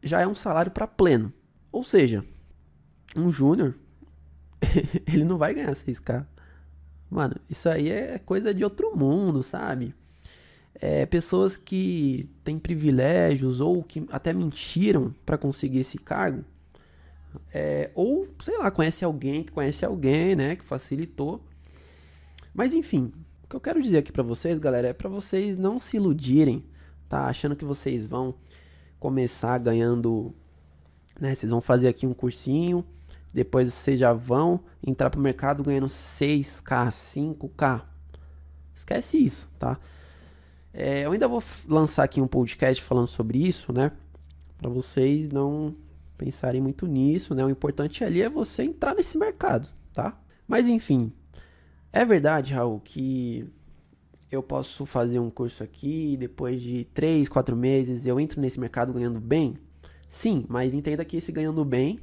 já 0.02 0.20
é 0.20 0.26
um 0.26 0.34
salário 0.34 0.72
para 0.72 0.86
pleno. 0.86 1.32
Ou 1.70 1.84
seja, 1.84 2.24
um 3.16 3.30
júnior, 3.30 3.76
ele 5.06 5.24
não 5.24 5.38
vai 5.38 5.54
ganhar 5.54 5.70
6k. 5.70 6.26
Mano, 7.08 7.36
isso 7.48 7.68
aí 7.68 7.90
é 7.90 8.18
coisa 8.18 8.52
de 8.52 8.64
outro 8.64 8.96
mundo, 8.96 9.42
sabe? 9.42 9.94
É, 10.74 11.06
pessoas 11.06 11.56
que 11.56 12.28
têm 12.42 12.58
privilégios 12.58 13.60
ou 13.60 13.82
que 13.82 14.06
até 14.10 14.32
mentiram 14.32 15.14
para 15.24 15.38
conseguir 15.38 15.80
esse 15.80 15.98
cargo. 15.98 16.44
É, 17.52 17.90
ou, 17.94 18.28
sei 18.40 18.58
lá, 18.58 18.70
conhece 18.70 19.04
alguém 19.04 19.42
que 19.42 19.52
conhece 19.52 19.84
alguém, 19.84 20.34
né? 20.34 20.56
Que 20.56 20.64
facilitou. 20.64 21.42
Mas 22.52 22.74
enfim, 22.74 23.12
o 23.44 23.48
que 23.48 23.56
eu 23.56 23.60
quero 23.60 23.80
dizer 23.80 23.98
aqui 23.98 24.12
para 24.12 24.22
vocês, 24.22 24.58
galera, 24.58 24.88
é 24.88 24.92
para 24.92 25.08
vocês 25.08 25.56
não 25.56 25.78
se 25.78 25.96
iludirem 25.96 26.64
tá 27.12 27.26
achando 27.26 27.54
que 27.54 27.64
vocês 27.64 28.08
vão 28.08 28.34
começar 28.98 29.58
ganhando, 29.58 30.34
né? 31.20 31.34
Vocês 31.34 31.52
vão 31.52 31.60
fazer 31.60 31.88
aqui 31.88 32.06
um 32.06 32.14
cursinho, 32.14 32.82
depois 33.30 33.70
vocês 33.74 34.00
já 34.00 34.14
vão 34.14 34.60
entrar 34.82 35.10
pro 35.10 35.20
mercado 35.20 35.62
ganhando 35.62 35.88
6k, 35.88 36.88
5k. 36.88 37.82
Esquece 38.74 39.18
isso, 39.18 39.46
tá? 39.58 39.78
É, 40.74 41.04
eu 41.04 41.12
ainda 41.12 41.28
vou 41.28 41.42
lançar 41.68 42.04
aqui 42.04 42.20
um 42.20 42.26
podcast 42.26 42.82
falando 42.82 43.06
sobre 43.06 43.38
isso, 43.38 43.72
né? 43.72 43.92
Para 44.56 44.70
vocês 44.70 45.28
não 45.30 45.74
pensarem 46.16 46.60
muito 46.60 46.86
nisso, 46.86 47.34
né? 47.34 47.44
O 47.44 47.50
importante 47.50 48.04
ali 48.04 48.22
é 48.22 48.28
você 48.28 48.62
entrar 48.62 48.94
nesse 48.94 49.18
mercado, 49.18 49.68
tá? 49.92 50.18
Mas 50.48 50.66
enfim, 50.66 51.12
é 51.92 52.04
verdade, 52.04 52.54
Raul, 52.54 52.80
que 52.80 53.46
eu 54.30 54.42
posso 54.42 54.86
fazer 54.86 55.18
um 55.18 55.28
curso 55.28 55.62
aqui, 55.62 56.16
depois 56.16 56.62
de 56.62 56.84
3, 56.84 57.28
4 57.28 57.54
meses 57.54 58.06
eu 58.06 58.18
entro 58.18 58.40
nesse 58.40 58.58
mercado 58.58 58.92
ganhando 58.94 59.20
bem? 59.20 59.58
Sim, 60.08 60.46
mas 60.48 60.74
entenda 60.74 61.04
que 61.04 61.18
esse 61.18 61.32
ganhando 61.32 61.64
bem 61.64 61.98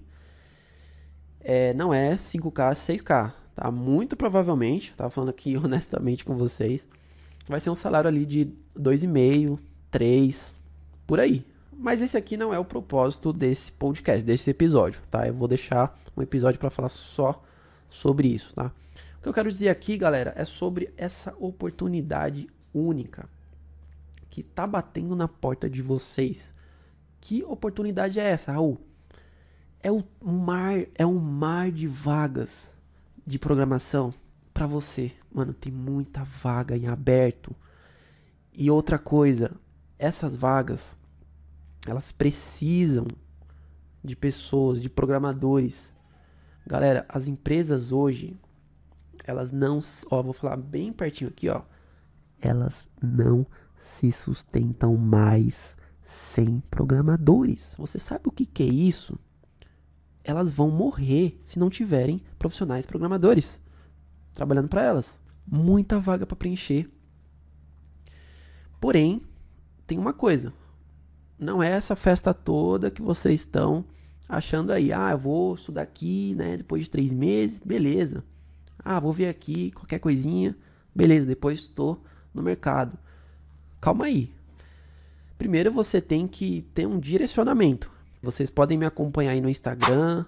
é, 1.40 1.74
não 1.74 1.92
é 1.94 2.16
5K, 2.16 2.74
6K, 2.74 3.34
tá? 3.56 3.72
Muito 3.72 4.16
provavelmente, 4.16 4.94
tava 4.96 5.10
falando 5.10 5.30
aqui 5.30 5.58
honestamente 5.58 6.24
com 6.24 6.36
vocês, 6.38 6.88
vai 7.50 7.60
ser 7.60 7.72
um 7.72 7.76
salário 7.76 8.08
ali 8.08 8.28
de 8.28 8.46
2,5, 8.78 9.60
3, 9.90 10.62
por 11.08 11.20
aí. 11.20 11.44
Mas 11.74 12.00
esse 12.00 12.16
aqui 12.16 12.38
não 12.38 12.54
é 12.54 12.60
o 12.60 12.64
propósito 12.64 13.34
desse 13.34 13.72
podcast, 13.72 14.24
desse 14.24 14.48
episódio, 14.52 15.02
tá? 15.10 15.28
Eu 15.28 15.34
vou 15.34 15.48
deixar 15.48 16.00
um 16.16 16.22
episódio 16.22 16.60
para 16.60 16.70
falar 16.70 16.90
só 16.90 17.42
sobre 17.90 18.28
isso, 18.28 18.54
tá? 18.54 18.72
O 19.18 19.22
que 19.24 19.28
eu 19.28 19.34
quero 19.34 19.50
dizer 19.50 19.70
aqui, 19.70 19.98
galera, 19.98 20.32
é 20.38 20.46
sobre 20.46 20.94
essa 20.96 21.34
oportunidade 21.40 22.48
única 22.72 23.28
que 24.30 24.42
está 24.42 24.68
batendo 24.68 25.16
na 25.16 25.28
porta 25.28 25.68
de 25.68 25.82
vocês. 25.82 26.54
Que 27.20 27.44
oportunidade 27.44 28.20
é 28.20 28.24
essa, 28.24 28.52
Raul? 28.52 28.80
É 29.82 29.92
o 29.92 30.04
mar, 30.22 30.86
é 30.94 31.06
um 31.06 31.18
mar 31.18 31.72
de 31.72 31.88
vagas 31.88 32.76
de 33.26 33.40
programação 33.40 34.14
para 34.60 34.68
você. 34.68 35.14
Mano, 35.32 35.54
tem 35.54 35.72
muita 35.72 36.22
vaga 36.26 36.76
em 36.76 36.88
aberto. 36.88 37.56
E 38.52 38.70
outra 38.70 39.00
coisa, 39.00 39.56
essas 39.98 40.36
vagas 40.36 40.98
elas 41.88 42.12
precisam 42.12 43.08
de 44.04 44.18
pessoas, 44.18 44.82
de 44.82 44.90
programadores. 44.90 45.94
Galera, 46.68 47.06
as 47.08 47.30
empresas 47.30 47.94
hoje 47.94 48.38
elas 49.24 49.50
não, 49.54 49.80
ó, 50.12 50.22
vou 50.22 50.34
falar 50.34 50.58
bem 50.58 50.92
pertinho 50.92 51.30
aqui, 51.30 51.48
ó. 51.48 51.62
Elas 52.42 52.90
não 53.02 53.48
se 53.80 54.12
sustentam 54.12 54.98
mais 54.98 55.78
sem 56.04 56.60
programadores. 56.70 57.76
Você 57.78 57.98
sabe 57.98 58.28
o 58.28 58.32
que, 58.32 58.46
que 58.46 58.64
é 58.64 58.68
isso? 58.68 59.18
Elas 60.22 60.52
vão 60.52 60.70
morrer 60.70 61.40
se 61.46 61.58
não 61.58 61.70
tiverem 61.70 62.22
profissionais 62.38 62.86
programadores 62.86 63.62
trabalhando 64.40 64.70
para 64.70 64.84
elas. 64.84 65.20
Muita 65.46 66.00
vaga 66.00 66.26
para 66.26 66.36
preencher. 66.36 66.90
Porém, 68.80 69.22
tem 69.86 69.98
uma 69.98 70.14
coisa. 70.14 70.54
Não 71.38 71.62
é 71.62 71.70
essa 71.70 71.94
festa 71.94 72.34
toda 72.34 72.90
que 72.90 73.02
vocês 73.02 73.42
estão 73.42 73.84
achando 74.30 74.72
aí. 74.72 74.94
Ah, 74.94 75.12
eu 75.12 75.18
vou 75.18 75.56
estudar 75.56 75.82
aqui, 75.82 76.36
né? 76.38 76.56
Depois 76.56 76.86
de 76.86 76.90
três 76.90 77.14
meses, 77.14 77.60
beleza. 77.60 78.24
Ah, 78.82 78.98
vou 78.98 79.12
ver 79.12 79.28
aqui 79.28 79.72
qualquer 79.72 80.00
coisinha. 80.00 80.56
Beleza, 80.96 81.26
depois 81.26 81.60
estou 81.60 82.02
no 82.34 82.42
mercado. 82.42 82.98
Calma 83.82 84.06
aí. 84.06 84.32
Primeiro 85.38 85.70
você 85.70 86.00
tem 86.00 86.26
que 86.28 86.62
ter 86.74 86.88
um 86.88 86.98
direcionamento. 86.98 87.92
Vocês 88.24 88.50
podem 88.50 88.78
me 88.78 88.86
acompanhar 88.86 89.32
aí 89.32 89.42
no 89.42 89.50
Instagram, 89.50 90.26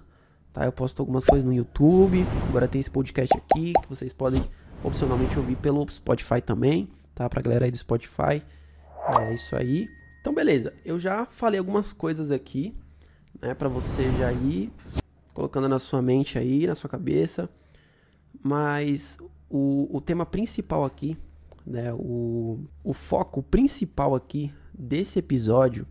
tá? 0.52 0.64
Eu 0.64 0.72
posto 0.72 1.00
algumas 1.00 1.24
coisas 1.24 1.44
no 1.44 1.52
YouTube. 1.52 2.24
Agora 2.48 2.68
tem 2.68 2.80
esse 2.80 2.90
podcast 2.90 3.36
aqui 3.36 3.72
que 3.72 3.88
vocês 3.88 4.12
podem 4.12 4.42
opcionalmente 4.84 5.38
ouvir 5.38 5.56
pelo 5.56 5.88
Spotify 5.90 6.40
também, 6.40 6.88
tá? 7.14 7.28
Pra 7.28 7.40
galera 7.40 7.64
aí 7.64 7.70
do 7.70 7.76
Spotify. 7.76 8.42
É 9.18 9.34
isso 9.34 9.56
aí. 9.56 9.88
Então, 10.20 10.34
beleza. 10.34 10.72
Eu 10.84 10.98
já 10.98 11.26
falei 11.26 11.58
algumas 11.58 11.92
coisas 11.92 12.30
aqui, 12.30 12.74
né? 13.40 13.54
Pra 13.54 13.68
você 13.68 14.10
já 14.12 14.32
ir 14.32 14.72
colocando 15.32 15.68
na 15.68 15.78
sua 15.78 16.02
mente 16.02 16.38
aí, 16.38 16.66
na 16.66 16.74
sua 16.74 16.90
cabeça. 16.90 17.48
Mas 18.42 19.18
o, 19.48 19.88
o 19.96 20.00
tema 20.00 20.24
principal 20.24 20.84
aqui, 20.84 21.16
né, 21.66 21.92
o, 21.92 22.64
o 22.82 22.92
foco 22.92 23.42
principal 23.42 24.14
aqui 24.14 24.52
desse 24.72 25.18
episódio 25.18 25.86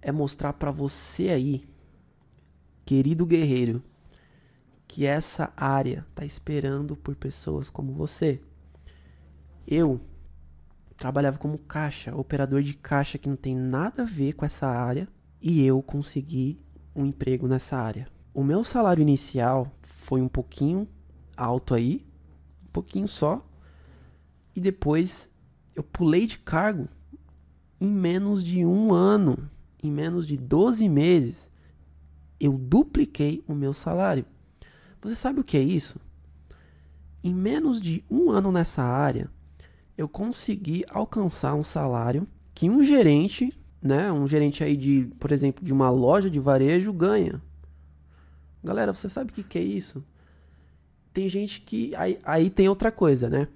é 0.00 0.10
mostrar 0.10 0.54
para 0.54 0.70
você 0.70 1.28
aí, 1.28 1.64
querido 2.84 3.26
guerreiro, 3.26 3.82
que 4.86 5.06
essa 5.06 5.52
área 5.56 6.06
tá 6.14 6.24
esperando 6.24 6.96
por 6.96 7.16
pessoas 7.16 7.70
como 7.70 7.92
você. 7.92 8.40
Eu 9.66 10.00
trabalhava 10.96 11.38
como 11.38 11.58
caixa, 11.58 12.14
operador 12.14 12.62
de 12.62 12.74
caixa 12.74 13.18
que 13.18 13.28
não 13.28 13.36
tem 13.36 13.56
nada 13.56 14.02
a 14.02 14.06
ver 14.06 14.34
com 14.34 14.44
essa 14.44 14.66
área, 14.66 15.08
e 15.40 15.64
eu 15.64 15.82
consegui 15.82 16.60
um 16.94 17.04
emprego 17.04 17.48
nessa 17.48 17.76
área. 17.76 18.06
O 18.34 18.44
meu 18.44 18.64
salário 18.64 19.02
inicial 19.02 19.70
foi 19.82 20.22
um 20.22 20.28
pouquinho 20.28 20.88
alto 21.36 21.74
aí, 21.74 22.06
um 22.64 22.70
pouquinho 22.72 23.08
só. 23.08 23.46
E 24.54 24.60
depois 24.60 25.30
eu 25.74 25.82
pulei 25.82 26.26
de 26.26 26.38
cargo 26.38 26.88
em 27.80 27.90
menos 27.90 28.44
de 28.44 28.64
um 28.64 28.92
ano, 28.92 29.50
em 29.82 29.90
menos 29.90 30.26
de 30.26 30.36
12 30.36 30.88
meses, 30.88 31.50
eu 32.44 32.52
dupliquei 32.52 33.42
o 33.46 33.54
meu 33.54 33.72
salário. 33.72 34.24
Você 35.00 35.16
sabe 35.16 35.40
o 35.40 35.44
que 35.44 35.56
é 35.56 35.62
isso? 35.62 35.98
Em 37.22 37.34
menos 37.34 37.80
de 37.80 38.04
um 38.10 38.30
ano 38.30 38.50
nessa 38.50 38.82
área, 38.82 39.30
eu 39.96 40.08
consegui 40.08 40.84
alcançar 40.88 41.54
um 41.54 41.62
salário 41.62 42.26
que 42.54 42.68
um 42.68 42.82
gerente 42.82 43.56
né, 43.82 44.12
um 44.12 44.28
gerente 44.28 44.62
aí 44.62 44.76
de, 44.76 45.10
por 45.18 45.32
exemplo, 45.32 45.64
de 45.64 45.72
uma 45.72 45.90
loja 45.90 46.30
de 46.30 46.38
varejo 46.38 46.92
ganha. 46.92 47.42
Galera, 48.62 48.94
você 48.94 49.08
sabe 49.08 49.32
o 49.32 49.34
que, 49.34 49.42
que 49.42 49.58
é 49.58 49.62
isso? 49.62 50.04
Tem 51.12 51.28
gente 51.28 51.60
que. 51.60 51.92
Aí, 51.96 52.18
aí 52.22 52.48
tem 52.48 52.68
outra 52.68 52.92
coisa, 52.92 53.28
né? 53.28 53.48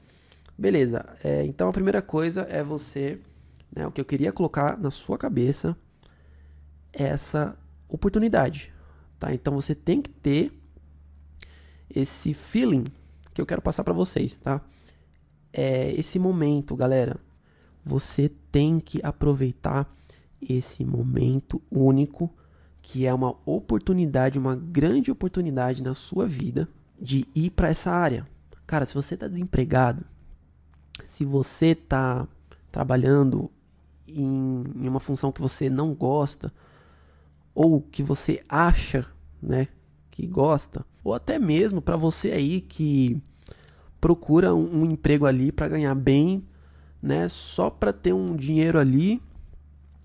Beleza. 0.58 1.06
É, 1.22 1.44
então 1.46 1.68
a 1.68 1.72
primeira 1.72 2.02
coisa 2.02 2.42
é 2.50 2.62
você. 2.62 3.20
Né, 3.74 3.86
o 3.86 3.92
que 3.92 4.00
eu 4.00 4.04
queria 4.04 4.32
colocar 4.32 4.76
na 4.76 4.90
sua 4.90 5.16
cabeça 5.16 5.76
é 6.92 7.04
essa 7.04 7.56
oportunidade. 7.88 8.72
Tá? 9.18 9.32
Então 9.32 9.54
você 9.54 9.74
tem 9.74 10.00
que 10.02 10.10
ter 10.10 10.52
esse 11.88 12.34
feeling 12.34 12.84
que 13.32 13.40
eu 13.40 13.46
quero 13.46 13.62
passar 13.62 13.84
para 13.84 13.94
vocês, 13.94 14.38
tá? 14.38 14.60
É 15.52 15.92
esse 15.92 16.18
momento, 16.18 16.76
galera. 16.76 17.18
Você 17.84 18.28
tem 18.50 18.80
que 18.80 19.00
aproveitar 19.02 19.90
esse 20.40 20.84
momento 20.84 21.62
único 21.70 22.30
que 22.82 23.06
é 23.06 23.12
uma 23.12 23.36
oportunidade, 23.44 24.38
uma 24.38 24.54
grande 24.54 25.10
oportunidade 25.10 25.82
na 25.82 25.94
sua 25.94 26.26
vida 26.26 26.68
de 27.00 27.26
ir 27.34 27.50
para 27.50 27.68
essa 27.68 27.90
área. 27.90 28.26
Cara, 28.66 28.84
se 28.84 28.94
você 28.94 29.16
tá 29.16 29.28
desempregado, 29.28 30.04
se 31.04 31.24
você 31.24 31.74
tá 31.74 32.26
trabalhando 32.70 33.50
em, 34.06 34.64
em 34.76 34.88
uma 34.88 35.00
função 35.00 35.32
que 35.32 35.40
você 35.40 35.68
não 35.68 35.94
gosta 35.94 36.52
ou 37.56 37.80
que 37.80 38.02
você 38.02 38.42
acha, 38.50 39.06
né, 39.42 39.66
que 40.10 40.26
gosta, 40.26 40.84
ou 41.02 41.14
até 41.14 41.38
mesmo 41.38 41.80
para 41.80 41.96
você 41.96 42.30
aí 42.30 42.60
que 42.60 43.20
procura 43.98 44.54
um, 44.54 44.82
um 44.82 44.84
emprego 44.84 45.24
ali 45.24 45.50
para 45.50 45.66
ganhar 45.66 45.94
bem, 45.94 46.46
né, 47.02 47.26
só 47.30 47.70
para 47.70 47.94
ter 47.94 48.12
um 48.12 48.36
dinheiro 48.36 48.78
ali 48.78 49.22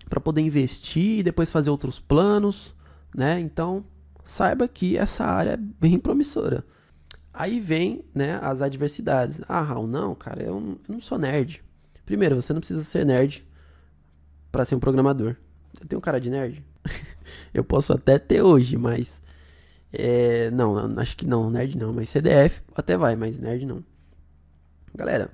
para 0.08 0.18
poder 0.18 0.40
investir 0.40 1.18
e 1.18 1.22
depois 1.22 1.50
fazer 1.50 1.68
outros 1.68 2.00
planos, 2.00 2.74
né? 3.14 3.40
Então, 3.40 3.82
saiba 4.26 4.68
que 4.68 4.96
essa 4.96 5.24
área 5.24 5.50
é 5.52 5.56
bem 5.56 5.98
promissora. 5.98 6.64
Aí 7.32 7.58
vem, 7.58 8.04
né, 8.14 8.38
as 8.42 8.60
adversidades. 8.60 9.40
Ah, 9.48 9.62
Raul, 9.62 9.86
não, 9.86 10.14
cara, 10.14 10.42
eu 10.42 10.78
não 10.86 11.00
sou 11.00 11.18
nerd. 11.18 11.64
Primeiro, 12.04 12.34
você 12.34 12.52
não 12.52 12.60
precisa 12.60 12.84
ser 12.84 13.06
nerd 13.06 13.46
para 14.50 14.66
ser 14.66 14.74
um 14.74 14.80
programador. 14.80 15.36
Eu 15.80 15.86
tenho 15.86 15.98
um 15.98 16.02
cara 16.02 16.20
de 16.20 16.28
nerd? 16.28 16.62
eu 17.52 17.64
posso 17.64 17.92
até 17.92 18.18
ter 18.18 18.42
hoje, 18.42 18.76
mas 18.76 19.20
é, 19.92 20.50
não, 20.50 20.98
acho 20.98 21.16
que 21.16 21.26
não, 21.26 21.50
nerd 21.50 21.76
não, 21.76 21.92
mas 21.92 22.08
CDF 22.08 22.62
até 22.74 22.96
vai, 22.96 23.16
mas 23.16 23.38
nerd 23.38 23.66
não. 23.66 23.84
Galera, 24.94 25.30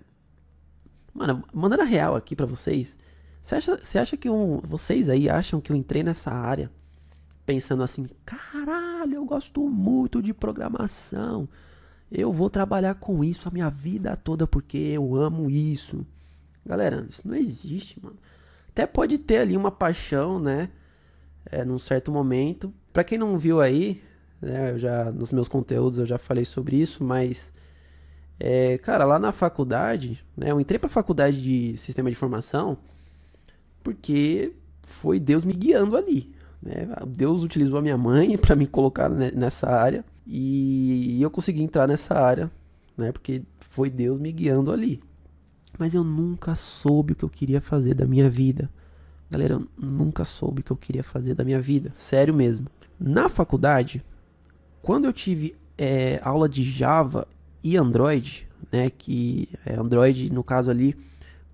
mano, 1.12 1.44
mandando 1.52 1.82
a 1.82 1.86
real 1.86 2.16
aqui 2.16 2.34
para 2.36 2.46
vocês. 2.46 2.96
Você 3.42 3.54
acha, 3.54 3.76
você 3.78 3.98
acha 3.98 4.16
que 4.16 4.28
um, 4.28 4.58
vocês 4.58 5.08
aí 5.08 5.28
acham 5.28 5.60
que 5.60 5.72
eu 5.72 5.76
entrei 5.76 6.02
nessa 6.02 6.30
área 6.30 6.70
pensando 7.48 7.82
assim, 7.82 8.04
caralho, 8.26 9.14
eu 9.14 9.24
gosto 9.24 9.66
muito 9.70 10.20
de 10.20 10.34
programação. 10.34 11.48
Eu 12.12 12.30
vou 12.30 12.50
trabalhar 12.50 12.96
com 12.96 13.24
isso 13.24 13.48
a 13.48 13.50
minha 13.50 13.70
vida 13.70 14.14
toda 14.18 14.46
porque 14.46 14.76
eu 14.76 15.16
amo 15.16 15.48
isso. 15.48 16.06
Galera, 16.66 17.06
isso 17.08 17.26
não 17.26 17.34
existe, 17.34 17.98
mano. 18.02 18.18
Até 18.68 18.86
pode 18.86 19.16
ter 19.16 19.38
ali 19.38 19.56
uma 19.56 19.70
paixão, 19.70 20.38
né? 20.38 20.68
É, 21.50 21.64
num 21.64 21.78
certo 21.78 22.12
momento. 22.12 22.72
Pra 22.92 23.04
quem 23.04 23.18
não 23.18 23.38
viu 23.38 23.60
aí, 23.60 24.02
né, 24.40 24.72
eu 24.72 24.78
já 24.78 25.10
nos 25.10 25.32
meus 25.32 25.48
conteúdos 25.48 25.98
eu 25.98 26.06
já 26.06 26.18
falei 26.18 26.44
sobre 26.44 26.76
isso, 26.76 27.02
mas 27.02 27.52
é, 28.38 28.78
cara, 28.78 29.04
lá 29.04 29.18
na 29.18 29.32
faculdade, 29.32 30.24
né, 30.36 30.50
eu 30.50 30.60
entrei 30.60 30.78
pra 30.78 30.88
faculdade 30.88 31.42
de 31.42 31.76
sistema 31.76 32.10
de 32.10 32.16
informação 32.16 32.78
porque 33.82 34.52
foi 34.82 35.18
Deus 35.18 35.44
me 35.44 35.52
guiando 35.52 35.96
ali, 35.96 36.32
né? 36.62 36.88
Deus 37.06 37.42
utilizou 37.42 37.78
a 37.78 37.82
minha 37.82 37.96
mãe 37.96 38.36
para 38.36 38.54
me 38.54 38.66
colocar 38.66 39.08
nessa 39.08 39.68
área 39.68 40.04
e 40.26 41.20
eu 41.22 41.30
consegui 41.30 41.62
entrar 41.62 41.88
nessa 41.88 42.14
área, 42.14 42.50
né? 42.96 43.12
Porque 43.12 43.42
foi 43.60 43.88
Deus 43.88 44.18
me 44.18 44.30
guiando 44.30 44.70
ali. 44.70 45.00
Mas 45.78 45.94
eu 45.94 46.02
nunca 46.04 46.54
soube 46.54 47.12
o 47.12 47.16
que 47.16 47.24
eu 47.24 47.28
queria 47.28 47.60
fazer 47.60 47.94
da 47.94 48.06
minha 48.06 48.28
vida. 48.28 48.68
Galera, 49.30 49.54
eu 49.54 49.68
nunca 49.76 50.24
soube 50.24 50.60
o 50.60 50.64
que 50.64 50.70
eu 50.70 50.76
queria 50.76 51.04
fazer 51.04 51.34
da 51.34 51.44
minha 51.44 51.60
vida. 51.60 51.92
Sério 51.94 52.32
mesmo. 52.32 52.66
Na 52.98 53.28
faculdade, 53.28 54.02
quando 54.82 55.04
eu 55.04 55.12
tive 55.12 55.54
é, 55.76 56.20
aula 56.22 56.48
de 56.48 56.64
Java 56.64 57.26
e 57.62 57.76
Android, 57.76 58.48
né, 58.72 58.90
que 58.90 59.48
é 59.64 59.78
Android 59.78 60.32
no 60.32 60.42
caso 60.42 60.70
ali 60.70 60.96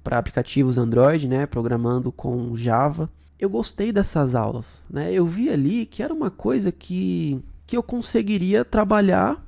para 0.02 0.18
aplicativos 0.18 0.78
Android, 0.78 1.26
né, 1.28 1.46
programando 1.46 2.12
com 2.12 2.56
Java, 2.56 3.10
eu 3.38 3.50
gostei 3.50 3.92
dessas 3.92 4.34
aulas, 4.34 4.82
né? 4.88 5.12
Eu 5.12 5.26
vi 5.26 5.50
ali 5.50 5.86
que 5.86 6.02
era 6.02 6.14
uma 6.14 6.30
coisa 6.30 6.70
que 6.70 7.42
que 7.66 7.76
eu 7.76 7.82
conseguiria 7.82 8.64
trabalhar 8.64 9.42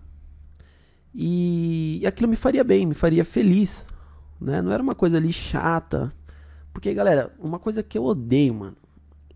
e, 1.15 1.99
e 2.03 2.07
aquilo 2.07 2.29
me 2.29 2.37
faria 2.37 2.65
bem, 2.65 2.87
me 2.87 2.95
faria 2.95 3.25
feliz, 3.25 3.87
né? 4.41 4.61
Não 4.61 4.73
era 4.73 4.83
uma 4.83 4.95
coisa 4.95 5.17
ali 5.17 5.33
chata. 5.33 6.13
Porque, 6.77 6.93
galera, 6.93 7.35
uma 7.39 7.59
coisa 7.59 7.83
que 7.83 7.97
eu 7.97 8.05
odeio, 8.05 8.55
mano, 8.55 8.77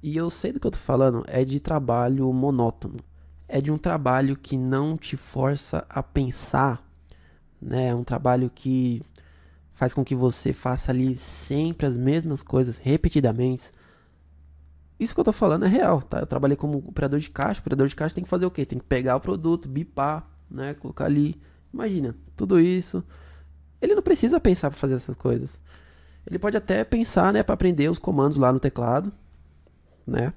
e 0.03 0.15
eu 0.17 0.29
sei 0.29 0.53
do 0.53 0.61
que 0.61 0.67
eu 0.67 0.71
tô 0.71 0.79
falando, 0.79 1.25
é 1.27 1.45
de 1.45 1.59
trabalho 1.59 2.31
monótono 2.33 3.01
é 3.51 3.61
de 3.61 3.73
um 3.73 3.77
trabalho 3.77 4.37
que 4.37 4.57
não 4.57 4.97
te 4.97 5.17
força 5.17 5.85
a 5.89 6.03
pensar, 6.03 6.87
né? 7.61 7.89
É 7.89 7.95
um 7.95 8.05
trabalho 8.05 8.49
que 8.55 9.03
faz 9.73 9.93
com 9.93 10.05
que 10.05 10.15
você 10.15 10.53
faça 10.53 10.93
ali 10.93 11.17
sempre 11.17 11.85
as 11.85 11.99
mesmas 11.99 12.45
coisas 12.45 12.77
repetidamente. 12.77 13.73
Isso 15.01 15.15
que 15.15 15.21
eu 15.21 15.25
tô 15.25 15.33
falando 15.33 15.65
é 15.65 15.69
real, 15.69 16.01
tá? 16.01 16.21
Eu 16.21 16.27
trabalhei 16.27 16.57
como 16.57 16.79
operador 16.79 17.19
de 17.19 17.29
caixa. 17.29 17.59
O 17.59 17.63
operador 17.63 17.89
de 17.89 17.97
caixa 17.97 18.15
tem 18.15 18.23
que 18.23 18.31
fazer 18.31 18.47
o 18.47 18.51
quê? 18.51 18.65
Tem 18.65 18.79
que 18.79 18.85
pegar 18.85 19.17
o 19.17 19.21
produto, 19.21 19.69
bipar, 19.69 20.29
né? 20.49 20.75
Colocar 20.75 21.07
ali. 21.07 21.41
Imagina, 21.75 22.15
tudo 22.37 22.61
isso. 22.61 23.03
Ele 23.83 23.97
não 23.97 24.03
precisa 24.03 24.39
pensar 24.39 24.71
para 24.71 24.79
fazer 24.79 24.95
essas 24.95 25.17
coisas. 25.17 25.61
Ele 26.31 26.39
pode 26.39 26.57
até 26.57 26.85
pensar, 26.85 27.33
né, 27.33 27.43
para 27.43 27.55
aprender 27.55 27.91
os 27.91 27.99
comandos 27.99 28.39
lá 28.39 28.53
no 28.53 28.61
teclado, 28.61 29.13
né? 30.07 30.33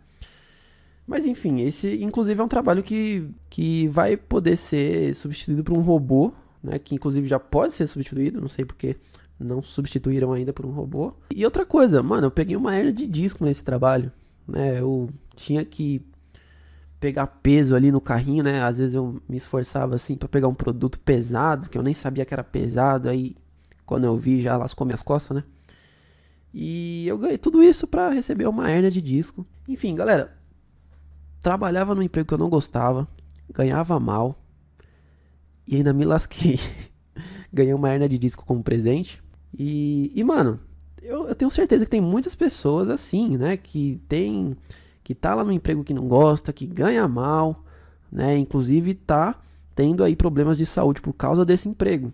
Mas 1.06 1.26
enfim, 1.26 1.62
esse 1.62 2.02
inclusive 2.02 2.42
é 2.42 2.44
um 2.44 2.48
trabalho 2.48 2.82
que, 2.82 3.30
que 3.50 3.88
vai 3.90 4.18
poder 4.18 4.56
ser 4.56 5.14
substituído 5.14 5.64
por 5.64 5.78
um 5.78 5.82
robô, 5.82 6.34
né? 6.64 6.80
Que 6.80 6.96
inclusive 6.96 7.28
já 7.28 7.40
pode 7.40 7.74
ser 7.74 7.86
substituído, 7.88 8.42
não 8.42 8.48
sei 8.48 8.66
porque 8.66 8.96
não 9.40 9.62
substituíram 9.62 10.34
ainda 10.34 10.52
por 10.52 10.66
um 10.66 10.72
robô. 10.72 11.14
E 11.34 11.46
outra 11.46 11.66
coisa, 11.66 12.02
mano, 12.02 12.28
eu 12.28 12.32
peguei 12.32 12.56
uma 12.56 12.76
hernia 12.76 12.94
de 12.94 13.06
disco 13.06 13.46
nesse 13.46 13.64
trabalho, 13.64 14.12
né? 14.48 14.80
Eu 14.80 15.10
tinha 15.36 15.64
que 15.64 16.02
pegar 17.00 17.28
peso 17.28 17.76
ali 17.76 17.92
no 17.92 18.00
carrinho, 18.02 18.44
né? 18.44 18.64
Às 18.64 18.78
vezes 18.78 18.96
eu 18.96 19.22
me 19.28 19.38
esforçava 19.38 19.94
assim 19.94 20.16
para 20.16 20.30
pegar 20.30 20.48
um 20.48 20.54
produto 20.56 20.98
pesado, 20.98 21.70
que 21.70 21.78
eu 21.78 21.84
nem 21.84 21.94
sabia 21.94 22.26
que 22.26 22.34
era 22.34 22.44
pesado, 22.44 23.10
aí 23.10 23.36
quando 23.86 24.06
eu 24.06 24.18
vi 24.18 24.40
já 24.40 24.56
lascou 24.56 24.88
minhas 24.88 25.04
costas, 25.04 25.36
né? 25.36 25.44
E 26.54 27.08
eu 27.08 27.18
ganhei 27.18 27.38
tudo 27.38 27.64
isso 27.64 27.88
para 27.88 28.10
receber 28.10 28.48
uma 28.48 28.70
hernia 28.70 28.92
de 28.92 29.02
disco. 29.02 29.46
Enfim, 29.68 29.96
galera, 29.96 30.38
trabalhava 31.42 31.96
no 31.96 32.04
emprego 32.04 32.28
que 32.28 32.34
eu 32.34 32.38
não 32.38 32.50
gostava, 32.50 33.08
ganhava 33.52 34.00
mal 34.00 34.40
e 35.68 35.76
ainda 35.78 35.94
me 35.94 36.06
lasquei. 36.06 36.60
Ganhei 37.52 37.74
uma 37.74 37.92
hernia 37.92 38.10
de 38.10 38.18
disco 38.18 38.44
como 38.46 38.64
presente. 38.64 39.22
E, 39.58 40.12
e 40.16 40.24
mano, 40.24 40.60
eu, 41.02 41.28
eu, 41.28 41.36
tenho 41.36 41.52
certeza 41.52 41.86
que 41.86 41.92
tem 41.92 42.02
muitas 42.02 42.34
pessoas 42.34 42.90
assim, 42.90 43.38
né? 43.38 43.56
Que 43.56 44.00
tem. 44.08 44.58
Que 45.04 45.14
tá 45.14 45.36
lá 45.36 45.44
no 45.44 45.52
emprego 45.52 45.84
que 45.84 45.94
não 45.94 46.08
gosta, 46.08 46.52
que 46.52 46.66
ganha 46.66 47.08
mal, 47.08 47.64
né? 48.12 48.38
Inclusive 48.38 48.96
tá 48.96 49.40
tendo 49.76 50.04
aí 50.04 50.16
problemas 50.16 50.58
de 50.58 50.66
saúde 50.66 51.02
por 51.02 51.14
causa 51.14 51.46
desse 51.46 51.70
emprego. 51.70 52.12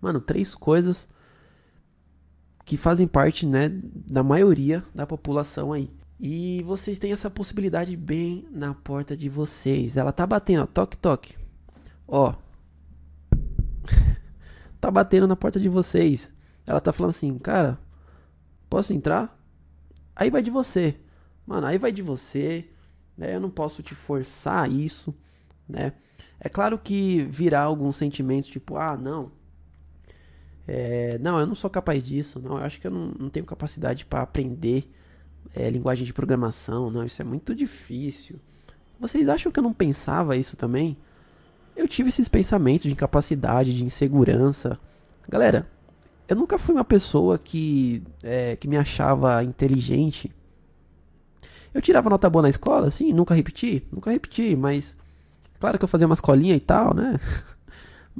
Mano, 0.00 0.20
três 0.20 0.54
coisas 0.54 1.08
que 2.68 2.76
fazem 2.76 3.08
parte, 3.08 3.46
né, 3.46 3.70
da 3.72 4.22
maioria 4.22 4.84
da 4.94 5.06
população 5.06 5.72
aí. 5.72 5.90
E 6.20 6.62
vocês 6.64 6.98
têm 6.98 7.12
essa 7.12 7.30
possibilidade 7.30 7.96
bem 7.96 8.46
na 8.50 8.74
porta 8.74 9.16
de 9.16 9.26
vocês. 9.26 9.96
Ela 9.96 10.12
tá 10.12 10.26
batendo, 10.26 10.64
ó, 10.64 10.66
toque, 10.66 10.94
toque. 10.94 11.34
Ó. 12.06 12.34
tá 14.78 14.90
batendo 14.90 15.26
na 15.26 15.34
porta 15.34 15.58
de 15.58 15.66
vocês. 15.66 16.30
Ela 16.66 16.78
tá 16.78 16.92
falando 16.92 17.10
assim, 17.10 17.38
cara, 17.38 17.78
posso 18.68 18.92
entrar? 18.92 19.34
Aí 20.14 20.28
vai 20.28 20.42
de 20.42 20.50
você. 20.50 20.94
Mano, 21.46 21.66
aí 21.66 21.78
vai 21.78 21.90
de 21.90 22.02
você. 22.02 22.68
Né? 23.16 23.34
Eu 23.34 23.40
não 23.40 23.48
posso 23.48 23.82
te 23.82 23.94
forçar 23.94 24.70
isso, 24.70 25.14
né? 25.66 25.94
É 26.38 26.50
claro 26.50 26.78
que 26.78 27.22
virá 27.22 27.62
alguns 27.62 27.96
sentimentos, 27.96 28.46
tipo, 28.46 28.76
ah, 28.76 28.94
não. 28.94 29.37
É, 30.68 31.18
não, 31.18 31.40
eu 31.40 31.46
não 31.46 31.54
sou 31.54 31.70
capaz 31.70 32.04
disso. 32.04 32.38
Não, 32.38 32.58
eu 32.58 32.64
acho 32.64 32.78
que 32.78 32.86
eu 32.86 32.90
não, 32.90 33.12
não 33.18 33.30
tenho 33.30 33.46
capacidade 33.46 34.04
para 34.04 34.20
aprender 34.20 34.88
é, 35.54 35.70
linguagem 35.70 36.04
de 36.04 36.12
programação, 36.12 36.90
não, 36.90 37.04
isso 37.04 37.20
é 37.22 37.24
muito 37.24 37.54
difícil. 37.54 38.38
Vocês 39.00 39.28
acham 39.28 39.50
que 39.50 39.58
eu 39.58 39.62
não 39.62 39.72
pensava 39.72 40.36
isso 40.36 40.56
também? 40.56 40.96
Eu 41.76 41.86
tive 41.88 42.08
esses 42.08 42.28
pensamentos 42.28 42.84
de 42.84 42.92
incapacidade, 42.92 43.74
de 43.74 43.84
insegurança. 43.84 44.78
Galera, 45.28 45.66
eu 46.28 46.36
nunca 46.36 46.58
fui 46.58 46.74
uma 46.74 46.84
pessoa 46.84 47.38
que, 47.38 48.02
é, 48.22 48.56
que 48.56 48.68
me 48.68 48.76
achava 48.76 49.42
inteligente, 49.42 50.30
Eu 51.72 51.82
tirava 51.82 52.10
nota 52.10 52.28
boa 52.28 52.42
na 52.42 52.48
escola, 52.48 52.90
sim, 52.90 53.12
nunca 53.12 53.34
repeti, 53.34 53.86
nunca 53.92 54.10
repeti, 54.10 54.56
mas 54.56 54.96
claro 55.60 55.78
que 55.78 55.84
eu 55.84 55.88
fazia 55.88 56.06
uma 56.06 56.14
escolinha 56.14 56.56
e 56.56 56.60
tal, 56.60 56.94
né? 56.94 57.18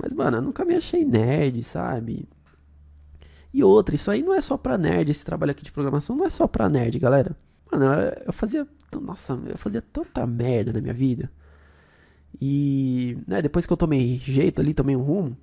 Mas, 0.01 0.15
mano, 0.15 0.37
eu 0.37 0.43
nunca 0.43 0.65
me 0.65 0.77
achei 0.77 1.05
nerd, 1.05 1.61
sabe? 1.65 2.29
E 3.53 3.65
outra, 3.65 3.95
isso 3.95 4.11
aí 4.11 4.23
não 4.23 4.35
é 4.35 4.41
só 4.41 4.57
pra 4.57 4.77
nerd, 4.77 5.11
esse 5.11 5.25
trabalho 5.25 5.53
aqui 5.53 5.65
de 5.65 5.73
programação 5.73 6.15
não 6.15 6.27
é 6.27 6.31
só 6.31 6.47
pra 6.47 6.69
nerd, 6.69 6.99
galera. 6.99 7.37
Mano, 7.71 7.87
eu, 8.27 8.33
fazia. 8.33 8.67
Nossa, 9.01 9.39
eu 9.47 9.59
fazia 9.59 9.83
tanta 9.83 10.27
merda 10.27 10.73
na 10.73 10.81
minha 10.81 10.95
vida. 10.95 11.31
E, 12.41 13.19
né, 13.27 13.41
depois 13.43 13.67
que 13.67 13.73
eu 13.73 13.77
tomei 13.77 14.19
jeito 14.19 14.61
ali, 14.61 14.75
tomei 14.75 14.97
um 14.97 15.03
rumo. 15.03 15.37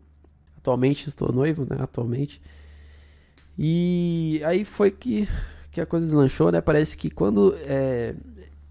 Atualmente 0.58 1.08
estou 1.08 1.32
noivo, 1.32 1.66
né? 1.70 1.78
Atualmente. 1.80 2.42
E 3.58 4.42
aí 4.46 4.66
foi 4.66 4.92
que, 4.92 5.28
que 5.72 5.80
a 5.80 5.86
coisa 5.86 6.06
deslanchou, 6.06 6.52
né? 6.52 6.62
Parece 6.62 6.98
que 6.98 7.10
quando. 7.10 7.56
É, 7.62 8.16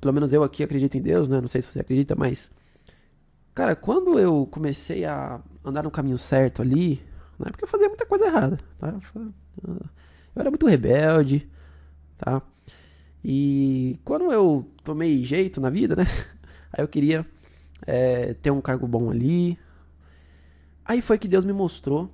pelo 0.00 0.12
menos 0.12 0.32
eu 0.32 0.42
aqui 0.42 0.62
acredito 0.62 0.96
em 0.96 1.02
Deus, 1.02 1.28
né? 1.28 1.40
Não 1.40 1.48
sei 1.48 1.62
se 1.62 1.68
você 1.68 1.80
acredita, 1.80 2.14
mas. 2.14 2.50
Cara, 3.54 3.76
quando 3.76 4.18
eu 4.18 4.48
comecei 4.50 5.04
a 5.04 5.40
andar 5.64 5.84
no 5.84 5.90
caminho 5.90 6.18
certo 6.18 6.60
ali, 6.60 7.00
né? 7.38 7.46
Porque 7.50 7.64
eu 7.64 7.68
fazia 7.68 7.88
muita 7.88 8.06
coisa 8.06 8.26
errada, 8.26 8.58
tá? 8.78 8.94
Eu 9.66 10.40
era 10.40 10.50
muito 10.50 10.66
rebelde, 10.66 11.48
tá? 12.18 12.42
E 13.24 13.98
quando 14.04 14.30
eu 14.30 14.68
tomei 14.82 15.24
jeito 15.24 15.60
na 15.60 15.70
vida, 15.70 15.96
né? 15.96 16.04
Aí 16.72 16.84
eu 16.84 16.88
queria 16.88 17.26
é, 17.86 18.34
ter 18.34 18.50
um 18.50 18.60
cargo 18.60 18.86
bom 18.86 19.10
ali. 19.10 19.58
Aí 20.84 21.00
foi 21.00 21.18
que 21.18 21.26
Deus 21.26 21.44
me 21.44 21.52
mostrou 21.52 22.10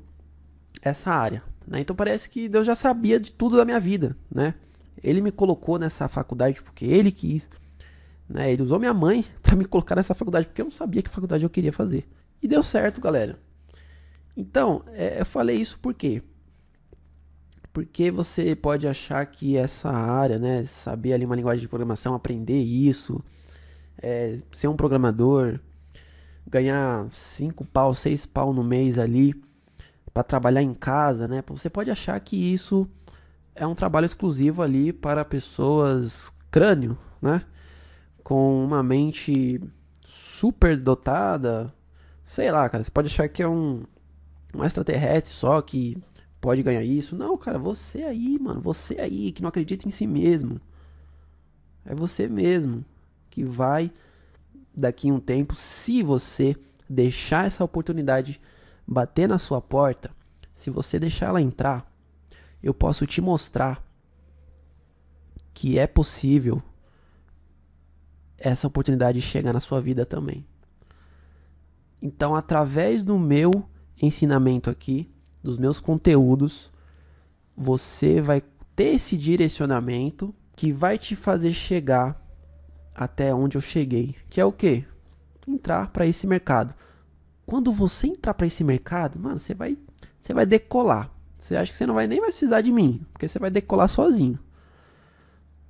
essa 0.81 1.11
área. 1.11 1.43
Né? 1.67 1.81
Então 1.81 1.97
parece 1.97 2.29
que 2.29 2.49
Deus 2.49 2.67
já 2.67 2.75
sabia 2.75 3.19
de 3.19 3.33
tudo 3.33 3.57
da 3.57 3.65
minha 3.65 3.81
vida, 3.81 4.17
né? 4.31 4.55
Ele 5.03 5.21
me 5.21 5.33
colocou 5.33 5.79
nessa 5.79 6.09
faculdade 6.09 6.63
porque 6.63 6.85
ele 6.85 7.11
quis. 7.11 7.51
Né? 8.29 8.53
Ele 8.53 8.63
usou 8.63 8.79
minha 8.79 8.95
mãe 8.95 9.25
para 9.43 9.57
me 9.57 9.65
colocar 9.65 9.97
nessa 9.97 10.15
faculdade 10.15 10.47
porque 10.47 10.61
eu 10.61 10.67
não 10.67 10.73
sabia 10.73 11.03
que 11.03 11.09
faculdade 11.09 11.43
eu 11.43 11.51
queria 11.51 11.73
fazer. 11.73 12.07
E 12.43 12.47
deu 12.47 12.63
certo, 12.63 13.01
galera. 13.01 13.39
Então, 14.37 14.83
é, 14.89 15.21
eu 15.21 15.27
falei 15.27 15.57
isso 15.57 15.79
por 15.79 15.95
quê? 15.95 16.23
Porque 17.73 18.11
você 18.11 18.57
pode 18.57 18.87
achar 18.89 19.25
que 19.27 19.57
essa 19.57 19.91
área, 19.91 20.39
né, 20.39 20.65
saber 20.65 21.13
ali 21.13 21.25
uma 21.25 21.37
linguagem 21.37 21.63
de 21.63 21.69
programação, 21.69 22.15
aprender 22.15 22.59
isso, 22.59 23.23
é, 24.03 24.39
ser 24.53 24.69
um 24.69 24.77
programador, 24.77 25.61
ganhar 26.47 27.07
5 27.11 27.65
pau, 27.67 27.95
6 27.95 28.27
pau 28.27 28.53
no 28.53 28.65
mês 28.65 28.99
ali 28.99 29.35
para 30.13 30.25
trabalhar 30.25 30.63
em 30.63 30.75
casa, 30.75 31.29
né? 31.29 31.43
Você 31.47 31.71
pode 31.71 31.91
achar 31.91 32.19
que 32.19 32.37
isso 32.37 32.89
é 33.55 33.67
um 33.67 33.75
trabalho 33.75 34.07
exclusivo 34.07 34.63
ali 34.63 34.93
para 34.93 35.25
pessoas 35.25 36.33
crânio, 36.51 36.99
né? 37.23 37.45
Com 38.25 38.65
uma 38.65 38.83
mente 38.83 39.61
super 40.07 40.77
dotada, 40.77 41.73
sei 42.25 42.51
lá, 42.51 42.69
cara, 42.69 42.83
você 42.83 42.91
pode 42.91 43.09
achar 43.09 43.29
que 43.29 43.43
é 43.43 43.49
um 43.49 43.85
um 44.55 44.65
extraterrestre 44.65 45.35
só 45.35 45.61
que 45.63 45.97
pode 46.41 46.63
ganhar 46.63 46.83
isso. 46.83 47.15
Não, 47.15 47.37
cara, 47.37 47.59
você 47.59 48.03
aí, 48.03 48.39
mano, 48.41 48.61
você 48.61 48.99
aí 49.01 49.33
que 49.33 49.43
não 49.43 49.49
acredita 49.49 49.87
em 49.87 49.91
si 49.91 50.07
mesmo. 50.07 50.61
É 51.85 51.95
você 51.95 52.29
mesmo 52.29 52.85
que 53.29 53.45
vai 53.45 53.93
daqui 54.75 55.11
um 55.11 55.21
tempo, 55.21 55.55
se 55.55 56.03
você 56.03 56.57
deixar 56.89 57.47
essa 57.47 57.63
oportunidade 57.63 58.41
bater 58.87 59.29
na 59.29 59.39
sua 59.39 59.61
porta, 59.61 60.11
se 60.55 60.71
você 60.71 60.99
deixar 60.99 61.27
ela 61.27 61.41
entrar, 61.41 61.91
eu 62.63 62.75
posso 62.75 63.07
te 63.07 63.21
mostrar 63.21 63.85
que 65.55 65.79
é 65.79 65.87
possível 65.87 66.63
essa 68.39 68.67
oportunidade 68.67 69.21
chegar 69.21 69.53
na 69.53 69.61
sua 69.61 69.81
vida 69.81 70.07
também. 70.07 70.47
Então, 72.03 72.35
através 72.35 73.05
do 73.05 73.19
meu 73.19 73.69
ensinamento 74.01 74.71
aqui, 74.71 75.11
dos 75.43 75.57
meus 75.57 75.81
conteúdos, 75.81 76.71
você 77.57 78.21
vai 78.21 78.43
ter 78.75 78.95
esse 78.95 79.17
direcionamento 79.17 80.35
que 80.55 80.73
vai 80.73 80.99
te 80.99 81.17
fazer 81.17 81.53
chegar 81.53 82.21
até 82.95 83.35
onde 83.35 83.57
eu 83.57 83.61
cheguei, 83.61 84.15
que 84.29 84.41
é 84.41 84.45
o 84.45 84.53
quê? 84.53 84.85
Entrar 85.47 85.89
para 85.89 86.07
esse 86.07 86.27
mercado. 86.27 86.75
Quando 87.47 87.73
você 87.73 88.07
entrar 88.07 88.35
para 88.35 88.47
esse 88.47 88.63
mercado, 88.63 89.19
mano, 89.19 89.39
você 89.39 89.55
vai 89.55 89.79
você 90.21 90.35
vai 90.35 90.47
decolar. 90.47 91.11
Você 91.39 91.57
acha 91.57 91.73
que 91.73 91.79
você 91.79 91.87
não 91.87 91.95
vai 91.95 92.07
nem 92.07 92.21
mais 92.21 92.35
precisar 92.35 92.61
de 92.61 92.71
mim, 92.71 93.05
porque 93.13 93.27
você 93.27 93.39
vai 93.39 93.51
decolar 93.51 93.89
sozinho. 93.89 94.39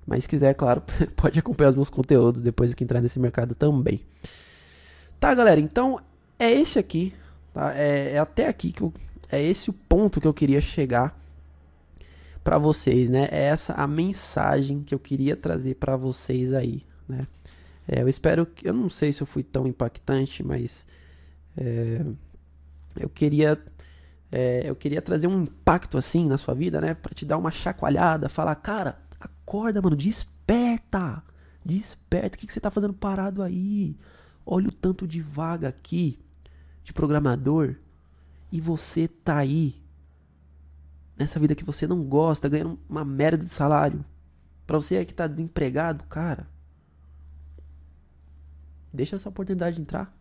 Mas 0.07 0.25
se 0.25 0.29
quiser, 0.29 0.55
claro, 0.55 0.83
pode 1.15 1.39
acompanhar 1.39 1.71
os 1.71 1.77
meus 1.77 1.89
conteúdos 1.89 2.41
depois 2.43 2.75
que 2.75 2.83
entrar 2.83 3.01
nesse 3.01 3.21
mercado 3.21 3.55
também. 3.55 4.01
Tá, 5.21 5.33
galera? 5.35 5.61
Então 5.61 6.01
é 6.39 6.51
esse 6.51 6.79
aqui 6.79 7.15
Tá? 7.53 7.75
É, 7.77 8.13
é 8.13 8.19
até 8.19 8.49
aqui 8.49 8.73
que 8.73 8.83
eu, 8.83 8.93
é 9.31 9.43
esse 9.43 9.71
o 9.71 9.73
ponto 9.73 10.21
que 10.21 10.27
eu 10.27 10.35
queria 10.35 10.61
chegar 10.61 11.19
para 12.43 12.59
vocês, 12.59 13.09
né? 13.09 13.29
É 13.31 13.45
essa 13.45 13.75
a 13.75 13.87
mensagem 13.87 14.83
que 14.83 14.95
eu 14.95 14.99
queria 14.99 15.37
trazer 15.37 15.75
para 15.75 15.97
vocês 15.97 16.53
aí, 16.55 16.83
né? 17.09 17.27
É, 17.87 18.03
eu 18.03 18.09
espero 18.09 18.47
que 18.47 18.69
eu 18.69 18.73
não 18.73 18.89
sei 18.89 19.13
se 19.13 19.23
eu 19.23 19.27
fui 19.27 19.43
tão 19.43 19.67
impactante, 19.67 20.45
mas 20.45 20.87
é, 21.57 22.05
eu 22.99 23.09
queria 23.09 23.59
é, 24.33 24.63
eu 24.65 24.77
queria 24.77 25.03
trazer 25.03 25.27
um 25.27 25.43
impacto 25.43 25.99
assim 25.99 26.27
na 26.27 26.39
sua 26.39 26.55
vida, 26.55 26.81
né? 26.81 26.95
Para 26.95 27.13
te 27.13 27.25
dar 27.25 27.37
uma 27.37 27.51
chacoalhada, 27.51 28.29
falar, 28.29 28.55
cara, 28.57 28.99
acorda, 29.19 29.83
mano, 29.83 29.97
desperta, 29.97 31.23
desperta. 31.65 32.37
O 32.37 32.39
que, 32.39 32.47
que 32.47 32.53
você 32.53 32.61
tá 32.61 32.71
fazendo 32.71 32.95
parado 32.95 33.43
aí? 33.43 33.97
Olha 34.47 34.69
o 34.69 34.73
tanto 34.73 35.07
de 35.07 35.21
vaga 35.21 35.69
aqui 35.69 36.19
de 36.91 36.93
programador 36.93 37.77
e 38.51 38.61
você 38.61 39.07
tá 39.07 39.39
aí 39.39 39.81
nessa 41.17 41.39
vida 41.39 41.55
que 41.55 41.63
você 41.63 41.87
não 41.87 42.03
gosta, 42.03 42.49
ganhando 42.49 42.81
uma 42.89 43.05
merda 43.05 43.45
de 43.45 43.51
salário. 43.51 44.05
Para 44.67 44.77
você 44.77 45.05
que 45.05 45.15
tá 45.15 45.29
desempregado, 45.29 46.03
cara, 46.05 46.49
deixa 48.93 49.15
essa 49.15 49.29
oportunidade 49.29 49.81
entrar. 49.81 50.13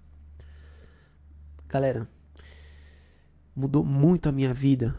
Galera, 1.68 2.08
mudou 3.56 3.84
muito 3.84 4.30
a 4.30 4.32
minha 4.32 4.54
vida 4.54 4.96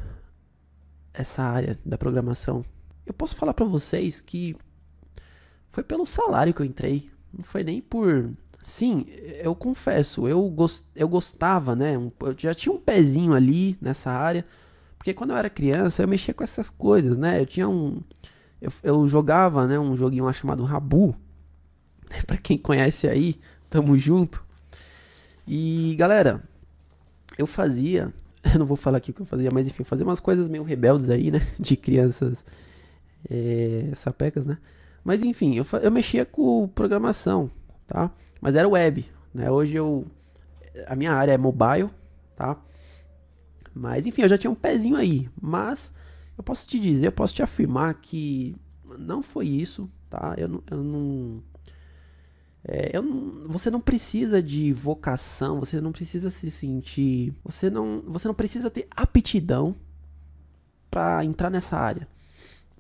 essa 1.15 1.43
área 1.43 1.79
da 1.87 1.97
programação. 1.97 2.65
Eu 3.07 3.15
posso 3.15 3.37
falar 3.37 3.55
para 3.55 3.67
vocês 3.67 4.21
que 4.21 4.57
foi 5.71 5.85
pelo 5.85 6.05
salário 6.05 6.53
que 6.53 6.63
eu 6.63 6.67
entrei, 6.67 7.11
não 7.33 7.45
foi 7.45 7.63
nem 7.63 7.81
por 7.81 8.33
Sim, 8.63 9.07
eu 9.43 9.55
confesso, 9.55 10.29
eu, 10.29 10.49
gost, 10.51 10.85
eu 10.95 11.09
gostava, 11.09 11.75
né? 11.75 11.95
Eu 11.95 12.35
já 12.37 12.55
tinha 12.55 12.73
um 12.73 12.79
pezinho 12.79 13.35
ali 13.35 13.77
nessa 13.81 14.11
área. 14.11 14.45
Porque 14.99 15.15
quando 15.15 15.31
eu 15.31 15.37
era 15.37 15.49
criança, 15.49 16.03
eu 16.03 16.09
mexia 16.09 16.35
com 16.35 16.45
essas 16.45 16.69
coisas, 16.69 17.17
né? 17.17 17.41
Eu 17.41 17.47
tinha 17.47 17.69
um. 17.69 18.03
Eu, 18.61 18.71
eu 18.83 19.09
jogava, 19.09 19.67
né? 19.67 19.79
Um 19.79 19.97
joguinho 19.97 20.27
lá 20.27 20.33
chamado 20.33 20.63
Rabu. 20.65 21.17
pra 22.27 22.37
quem 22.37 22.59
conhece 22.59 23.09
aí, 23.09 23.37
tamo 23.71 23.97
junto. 23.97 24.45
E 25.47 25.95
galera, 25.99 26.43
eu 27.39 27.47
fazia. 27.47 28.13
Eu 28.45 28.59
não 28.61 28.67
vou 28.67 28.77
falar 28.77 28.99
aqui 28.99 29.11
o 29.11 29.15
que 29.15 29.23
eu 29.23 29.27
fazia, 29.27 29.51
mas 29.51 29.69
enfim, 29.69 29.83
eu 29.83 29.87
fazia 29.87 30.05
umas 30.05 30.21
coisas 30.21 30.49
meio 30.49 30.63
rebeldes 30.63 31.09
aí, 31.09 31.31
né? 31.31 31.41
De 31.59 31.77
crianças 31.77 32.45
é, 33.29 33.91
sapecas, 33.95 34.47
né? 34.47 34.59
Mas 35.03 35.23
enfim, 35.23 35.57
eu, 35.57 35.67
eu 35.83 35.91
mexia 35.91 36.27
com 36.27 36.69
programação, 36.69 37.51
tá? 37.91 38.09
Mas 38.41 38.55
era 38.55 38.69
web, 38.69 39.05
né? 39.35 39.51
Hoje 39.51 39.75
eu 39.75 40.07
a 40.87 40.95
minha 40.95 41.13
área 41.13 41.33
é 41.33 41.39
mobile, 41.39 41.91
tá? 42.37 42.57
Mas 43.75 44.07
enfim, 44.07 44.23
eu 44.23 44.29
já 44.29 44.39
tinha 44.39 44.51
um 44.51 44.55
pezinho 44.55 44.97
aí, 44.97 45.29
mas 45.41 45.93
eu 46.39 46.45
posso 46.45 46.67
te 46.67 46.79
dizer, 46.79 47.09
eu 47.09 47.13
posso 47.13 47.35
te 47.35 47.43
afirmar 47.43 47.95
que 47.95 48.57
não 48.97 49.23
foi 49.23 49.49
isso, 49.49 49.91
tá? 50.09 50.35
Eu, 50.39 50.63
eu 50.71 50.85
não 50.85 51.43
é, 52.65 52.97
eu 52.97 53.03
não, 53.03 53.49
você 53.49 53.71
não 53.71 53.81
precisa 53.81 54.41
de 54.41 54.73
vocação, 54.73 55.59
você 55.59 55.81
não 55.81 55.91
precisa 55.91 56.31
se 56.31 56.51
sentir, 56.51 57.35
você 57.43 57.69
não, 57.69 58.03
você 58.07 58.29
não 58.29 58.35
precisa 58.35 58.71
ter 58.71 58.87
aptidão 58.95 59.75
para 60.91 61.25
entrar 61.25 61.51
nessa 61.51 61.77
área. 61.77 62.07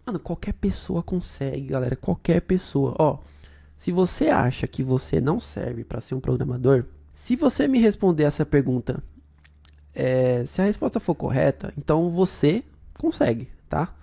Mano, 0.07 0.21
qualquer 0.21 0.53
pessoa 0.53 1.03
consegue, 1.03 1.67
galera, 1.67 1.97
qualquer 1.97 2.41
pessoa. 2.43 2.95
Ó, 2.99 3.19
se 3.81 3.91
você 3.91 4.29
acha 4.29 4.67
que 4.67 4.83
você 4.83 5.23
não 5.23 5.41
serve 5.41 5.85
para 5.85 6.03
ser 6.03 6.15
um 6.15 6.21
programador, 6.21 6.85
se 7.15 7.35
você 7.35 7.67
me 7.67 7.79
responder 7.79 8.25
essa 8.25 8.45
pergunta, 8.45 9.03
é, 9.95 10.45
se 10.45 10.61
a 10.61 10.67
resposta 10.67 11.01
for 11.01 11.15
correta, 11.15 11.73
então 11.79 12.11
você 12.11 12.63
consegue, 12.99 13.49
tá? 13.71 13.97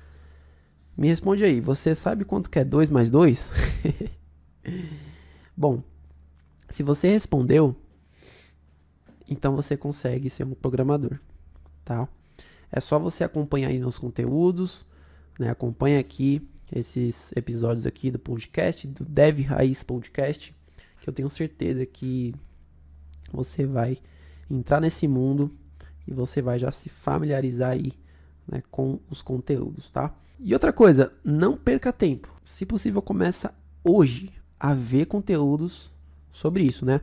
Me 0.98 1.08
responde 1.08 1.44
aí, 1.44 1.62
você 1.62 1.94
sabe 1.94 2.26
quanto 2.26 2.50
que 2.50 2.58
é 2.58 2.66
2 2.66 2.90
mais 2.90 3.12
2? 3.12 3.52
Bom, 5.56 5.84
se 6.68 6.82
você 6.82 7.12
respondeu, 7.12 7.76
então 9.30 9.56
você 9.56 9.78
consegue 9.78 10.28
ser 10.28 10.44
um 10.44 10.56
programador, 10.56 11.20
tá? 11.86 12.10
É 12.72 12.80
só 12.80 12.98
você 12.98 13.24
acompanhar 13.24 13.68
aí 13.68 13.78
nos 13.78 14.00
conteúdos, 14.00 14.88
né? 15.38 15.52
Acompanha 15.52 16.00
aqui 16.00 16.50
esses 16.72 17.32
episódios 17.36 17.86
aqui 17.86 18.12
do 18.12 18.20
podcast, 18.20 18.88
do 18.88 19.06
Dev 19.06 19.40
Raiz 19.42 19.84
Podcast, 19.84 20.56
que 21.02 21.10
eu 21.10 21.14
tenho 21.14 21.30
certeza 21.30 21.86
que 21.86 22.34
você 23.32 23.66
vai 23.66 23.98
entrar 24.50 24.80
nesse 24.80 25.08
mundo 25.08 25.52
e 26.08 26.14
você 26.14 26.42
vai 26.42 26.58
já 26.58 26.72
se 26.72 26.90
familiarizar 26.90 27.72
aí 27.72 27.94
né, 28.48 28.62
com 28.72 29.00
os 29.10 29.22
conteúdos, 29.22 29.92
tá? 29.92 30.16
E 30.40 30.54
outra 30.54 30.72
coisa, 30.72 31.12
não 31.24 31.58
perca 31.58 31.92
tempo. 31.92 32.34
Se 32.44 32.66
possível, 32.66 33.02
começa 33.02 33.54
hoje 33.84 34.32
a 34.60 34.74
ver 34.74 35.06
conteúdos 35.06 35.92
sobre 36.32 36.64
isso, 36.64 36.86
né? 36.86 37.02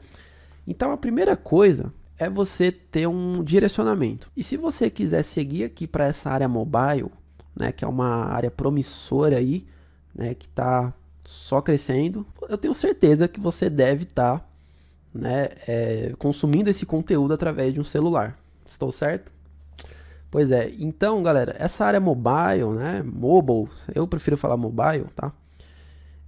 Então 0.67 0.93
a 0.93 0.97
primeira 0.97 1.37
coisa 1.37 1.93
é 2.17 2.31
você 2.31 2.71
ter 2.71 3.07
um 3.07 3.43
direcionamento. 3.43 4.31
E 4.37 4.43
se 4.43 4.57
você 4.57 4.89
quiser 4.89 5.23
seguir 5.23 5.65
aqui 5.65 5.87
para 5.87 6.07
essa 6.07 6.31
área 6.31 6.49
mobile, 6.49 7.11
né, 7.55 7.73
que 7.73 7.85
é 7.85 7.89
uma 7.89 8.27
área 8.27 8.51
promissora 8.51 9.37
aí, 9.37 9.67
né, 10.15 10.35
que 10.35 10.47
está 10.47 10.93
só 11.25 11.61
crescendo, 11.61 12.27
eu 12.49 12.59
tenho 12.59 12.75
certeza 12.75 13.29
que 13.29 13.41
você 13.41 13.71
deve 13.71 14.05
estar 14.05 14.41
tá, 14.41 14.47
né, 15.13 15.49
é, 15.67 16.13
consumindo 16.19 16.69
esse 16.69 16.85
conteúdo 16.85 17.33
através 17.33 17.73
de 17.73 17.81
um 17.81 17.85
celular. 17.85 18.39
Estou 18.67 18.91
certo? 18.91 19.33
Pois 20.31 20.51
é. 20.51 20.73
Então, 20.79 21.23
galera, 21.23 21.55
essa 21.59 21.85
área 21.85 22.01
mobile, 22.01 22.75
né, 22.77 23.03
mobile, 23.05 23.69
eu 23.95 24.07
prefiro 24.07 24.37
falar 24.37 24.57
mobile, 24.57 25.07
tá? 25.15 25.33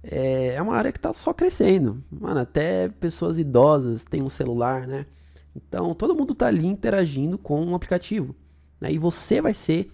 É, 0.01 0.53
é 0.55 0.61
uma 0.61 0.75
área 0.75 0.91
que 0.91 0.97
está 0.97 1.11
só 1.11 1.33
crescendo. 1.33 2.01
Mano, 2.09 2.39
até 2.39 2.87
pessoas 2.87 3.37
idosas 3.37 4.05
têm 4.05 4.21
um 4.21 4.29
celular, 4.29 4.87
né? 4.87 5.05
Então, 5.53 5.93
todo 5.93 6.15
mundo 6.15 6.33
está 6.33 6.47
ali 6.47 6.65
interagindo 6.65 7.37
com 7.37 7.59
um 7.65 7.75
aplicativo. 7.75 8.35
Né? 8.79 8.93
E 8.93 8.97
você 8.97 9.41
vai 9.41 9.53
ser 9.53 9.91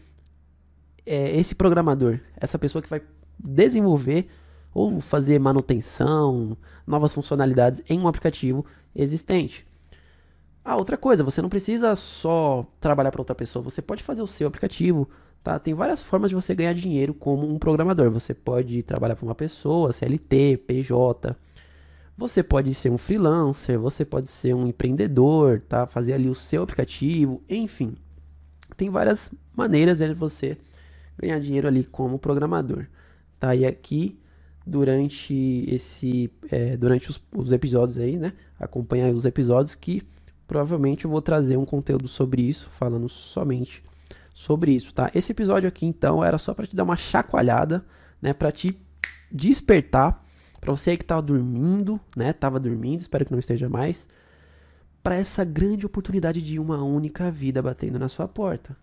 é, 1.05 1.35
esse 1.37 1.55
programador, 1.55 2.19
essa 2.37 2.57
pessoa 2.57 2.81
que 2.81 2.89
vai 2.89 3.01
desenvolver 3.37 4.27
ou 4.73 4.99
fazer 4.99 5.39
manutenção, 5.39 6.57
novas 6.85 7.13
funcionalidades 7.13 7.81
em 7.87 7.99
um 7.99 8.07
aplicativo 8.07 8.65
existente. 8.95 9.65
Ah, 10.65 10.77
outra 10.77 10.97
coisa, 10.97 11.23
você 11.23 11.41
não 11.41 11.49
precisa 11.49 11.95
só 11.95 12.65
trabalhar 12.79 13.11
para 13.11 13.21
outra 13.21 13.35
pessoa, 13.35 13.61
você 13.61 13.81
pode 13.81 14.01
fazer 14.01 14.21
o 14.21 14.27
seu 14.27 14.47
aplicativo, 14.47 15.09
tá? 15.43 15.59
Tem 15.59 15.73
várias 15.73 16.01
formas 16.01 16.29
de 16.29 16.35
você 16.35 16.55
ganhar 16.55 16.73
dinheiro 16.73 17.13
como 17.13 17.45
um 17.47 17.59
programador. 17.59 18.09
Você 18.11 18.33
pode 18.33 18.81
trabalhar 18.81 19.15
para 19.15 19.25
uma 19.25 19.35
pessoa, 19.35 19.91
CLT, 19.91 20.63
PJ. 20.65 21.35
Você 22.17 22.41
pode 22.41 22.73
ser 22.73 22.89
um 22.91 22.97
freelancer, 22.97 23.77
você 23.77 24.05
pode 24.05 24.29
ser 24.29 24.53
um 24.53 24.67
empreendedor, 24.67 25.61
tá? 25.61 25.85
Fazer 25.85 26.13
ali 26.13 26.29
o 26.29 26.35
seu 26.35 26.63
aplicativo, 26.63 27.41
enfim. 27.49 27.95
Tem 28.77 28.89
várias 28.89 29.31
maneiras 29.53 29.97
de 29.97 30.13
você 30.13 30.57
ganhar 31.17 31.39
dinheiro 31.39 31.67
ali 31.67 31.83
como 31.83 32.19
programador. 32.19 32.85
Tá? 33.39 33.55
E 33.55 33.65
aqui, 33.65 34.19
durante 34.65 35.65
esse. 35.67 36.31
É, 36.49 36.77
durante 36.77 37.09
os, 37.09 37.21
os, 37.35 37.51
episódios 37.51 37.97
aí, 37.97 38.17
né? 38.17 38.33
Acompanhar 38.59 39.11
os 39.13 39.25
episódios 39.25 39.75
que 39.75 40.01
provavelmente 40.47 41.05
eu 41.05 41.11
vou 41.11 41.21
trazer 41.21 41.57
um 41.57 41.65
conteúdo 41.65 42.07
sobre 42.07 42.41
isso, 42.41 42.69
falando 42.69 43.09
somente 43.09 43.83
sobre 44.33 44.71
isso, 44.71 44.93
tá? 44.93 45.11
Esse 45.13 45.31
episódio 45.31 45.67
aqui, 45.67 45.85
então, 45.85 46.23
era 46.23 46.37
só 46.37 46.53
para 46.53 46.65
te 46.65 46.75
dar 46.75 46.83
uma 46.83 46.95
chacoalhada, 46.95 47.85
né? 48.21 48.33
Para 48.33 48.51
te 48.51 48.77
despertar, 49.31 50.23
para 50.59 50.71
você 50.71 50.97
que 50.97 51.05
tava 51.05 51.21
dormindo, 51.21 51.99
né? 52.15 52.33
Tava 52.33 52.59
dormindo, 52.59 53.01
espero 53.01 53.25
que 53.25 53.31
não 53.31 53.39
esteja 53.39 53.69
mais, 53.69 54.07
para 55.03 55.15
essa 55.15 55.43
grande 55.43 55.85
oportunidade 55.85 56.41
de 56.41 56.57
uma 56.57 56.81
única 56.83 57.29
vida 57.29 57.61
batendo 57.61 57.99
na 57.99 58.07
sua 58.07 58.27
porta. 58.27 58.75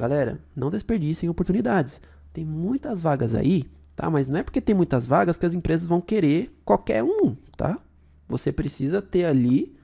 Galera, 0.00 0.40
não 0.56 0.70
desperdicem 0.70 1.28
oportunidades. 1.28 2.00
Tem 2.32 2.42
muitas 2.42 3.02
vagas 3.02 3.34
aí, 3.34 3.66
tá? 3.94 4.08
Mas 4.08 4.26
não 4.28 4.38
é 4.38 4.42
porque 4.42 4.58
tem 4.58 4.74
muitas 4.74 5.06
vagas 5.06 5.36
que 5.36 5.44
as 5.44 5.54
empresas 5.54 5.86
vão 5.86 6.00
querer 6.00 6.58
qualquer 6.64 7.04
um, 7.04 7.36
tá? 7.54 7.78
Você 8.26 8.50
precisa 8.50 9.02
ter 9.02 9.26
ali 9.26 9.76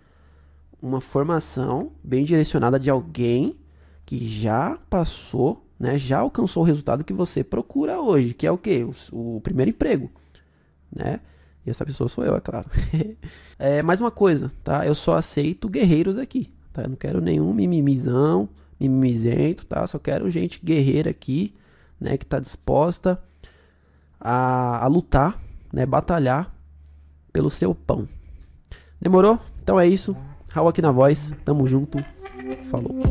uma 0.80 1.02
formação 1.02 1.92
bem 2.02 2.24
direcionada 2.24 2.80
de 2.80 2.88
alguém 2.88 3.58
que 4.06 4.26
já 4.26 4.78
passou, 4.88 5.62
né? 5.78 5.98
Já 5.98 6.20
alcançou 6.20 6.62
o 6.62 6.66
resultado 6.66 7.04
que 7.04 7.12
você 7.12 7.44
procura 7.44 8.00
hoje, 8.00 8.32
que 8.32 8.46
é 8.46 8.50
o 8.50 8.56
quê? 8.56 8.88
O, 9.12 9.36
o 9.36 9.40
primeiro 9.42 9.68
emprego, 9.68 10.10
né? 10.90 11.20
E 11.66 11.68
essa 11.68 11.84
pessoa 11.84 12.08
sou 12.08 12.24
eu, 12.24 12.34
é 12.34 12.40
claro. 12.40 12.70
é, 13.58 13.82
mais 13.82 14.00
uma 14.00 14.10
coisa, 14.10 14.50
tá? 14.64 14.86
Eu 14.86 14.94
só 14.94 15.14
aceito 15.14 15.68
guerreiros 15.68 16.16
aqui, 16.16 16.50
tá? 16.72 16.84
Eu 16.84 16.88
não 16.88 16.96
quero 16.96 17.20
nenhum 17.20 17.52
mimimizão, 17.52 18.48
mimizento, 18.80 19.64
tá? 19.66 19.86
Só 19.86 19.98
quero 19.98 20.30
gente 20.30 20.60
guerreira 20.64 21.10
aqui, 21.10 21.54
né? 22.00 22.16
Que 22.16 22.26
tá 22.26 22.38
disposta 22.38 23.22
a, 24.20 24.84
a 24.84 24.86
lutar, 24.86 25.40
né? 25.72 25.86
Batalhar 25.86 26.54
pelo 27.32 27.50
seu 27.50 27.74
pão. 27.74 28.08
Demorou? 29.00 29.38
Então 29.62 29.78
é 29.78 29.86
isso. 29.86 30.16
Raul 30.52 30.68
aqui 30.68 30.80
na 30.80 30.90
voz. 30.90 31.32
Tamo 31.44 31.66
junto. 31.66 31.98
Falou. 32.70 33.02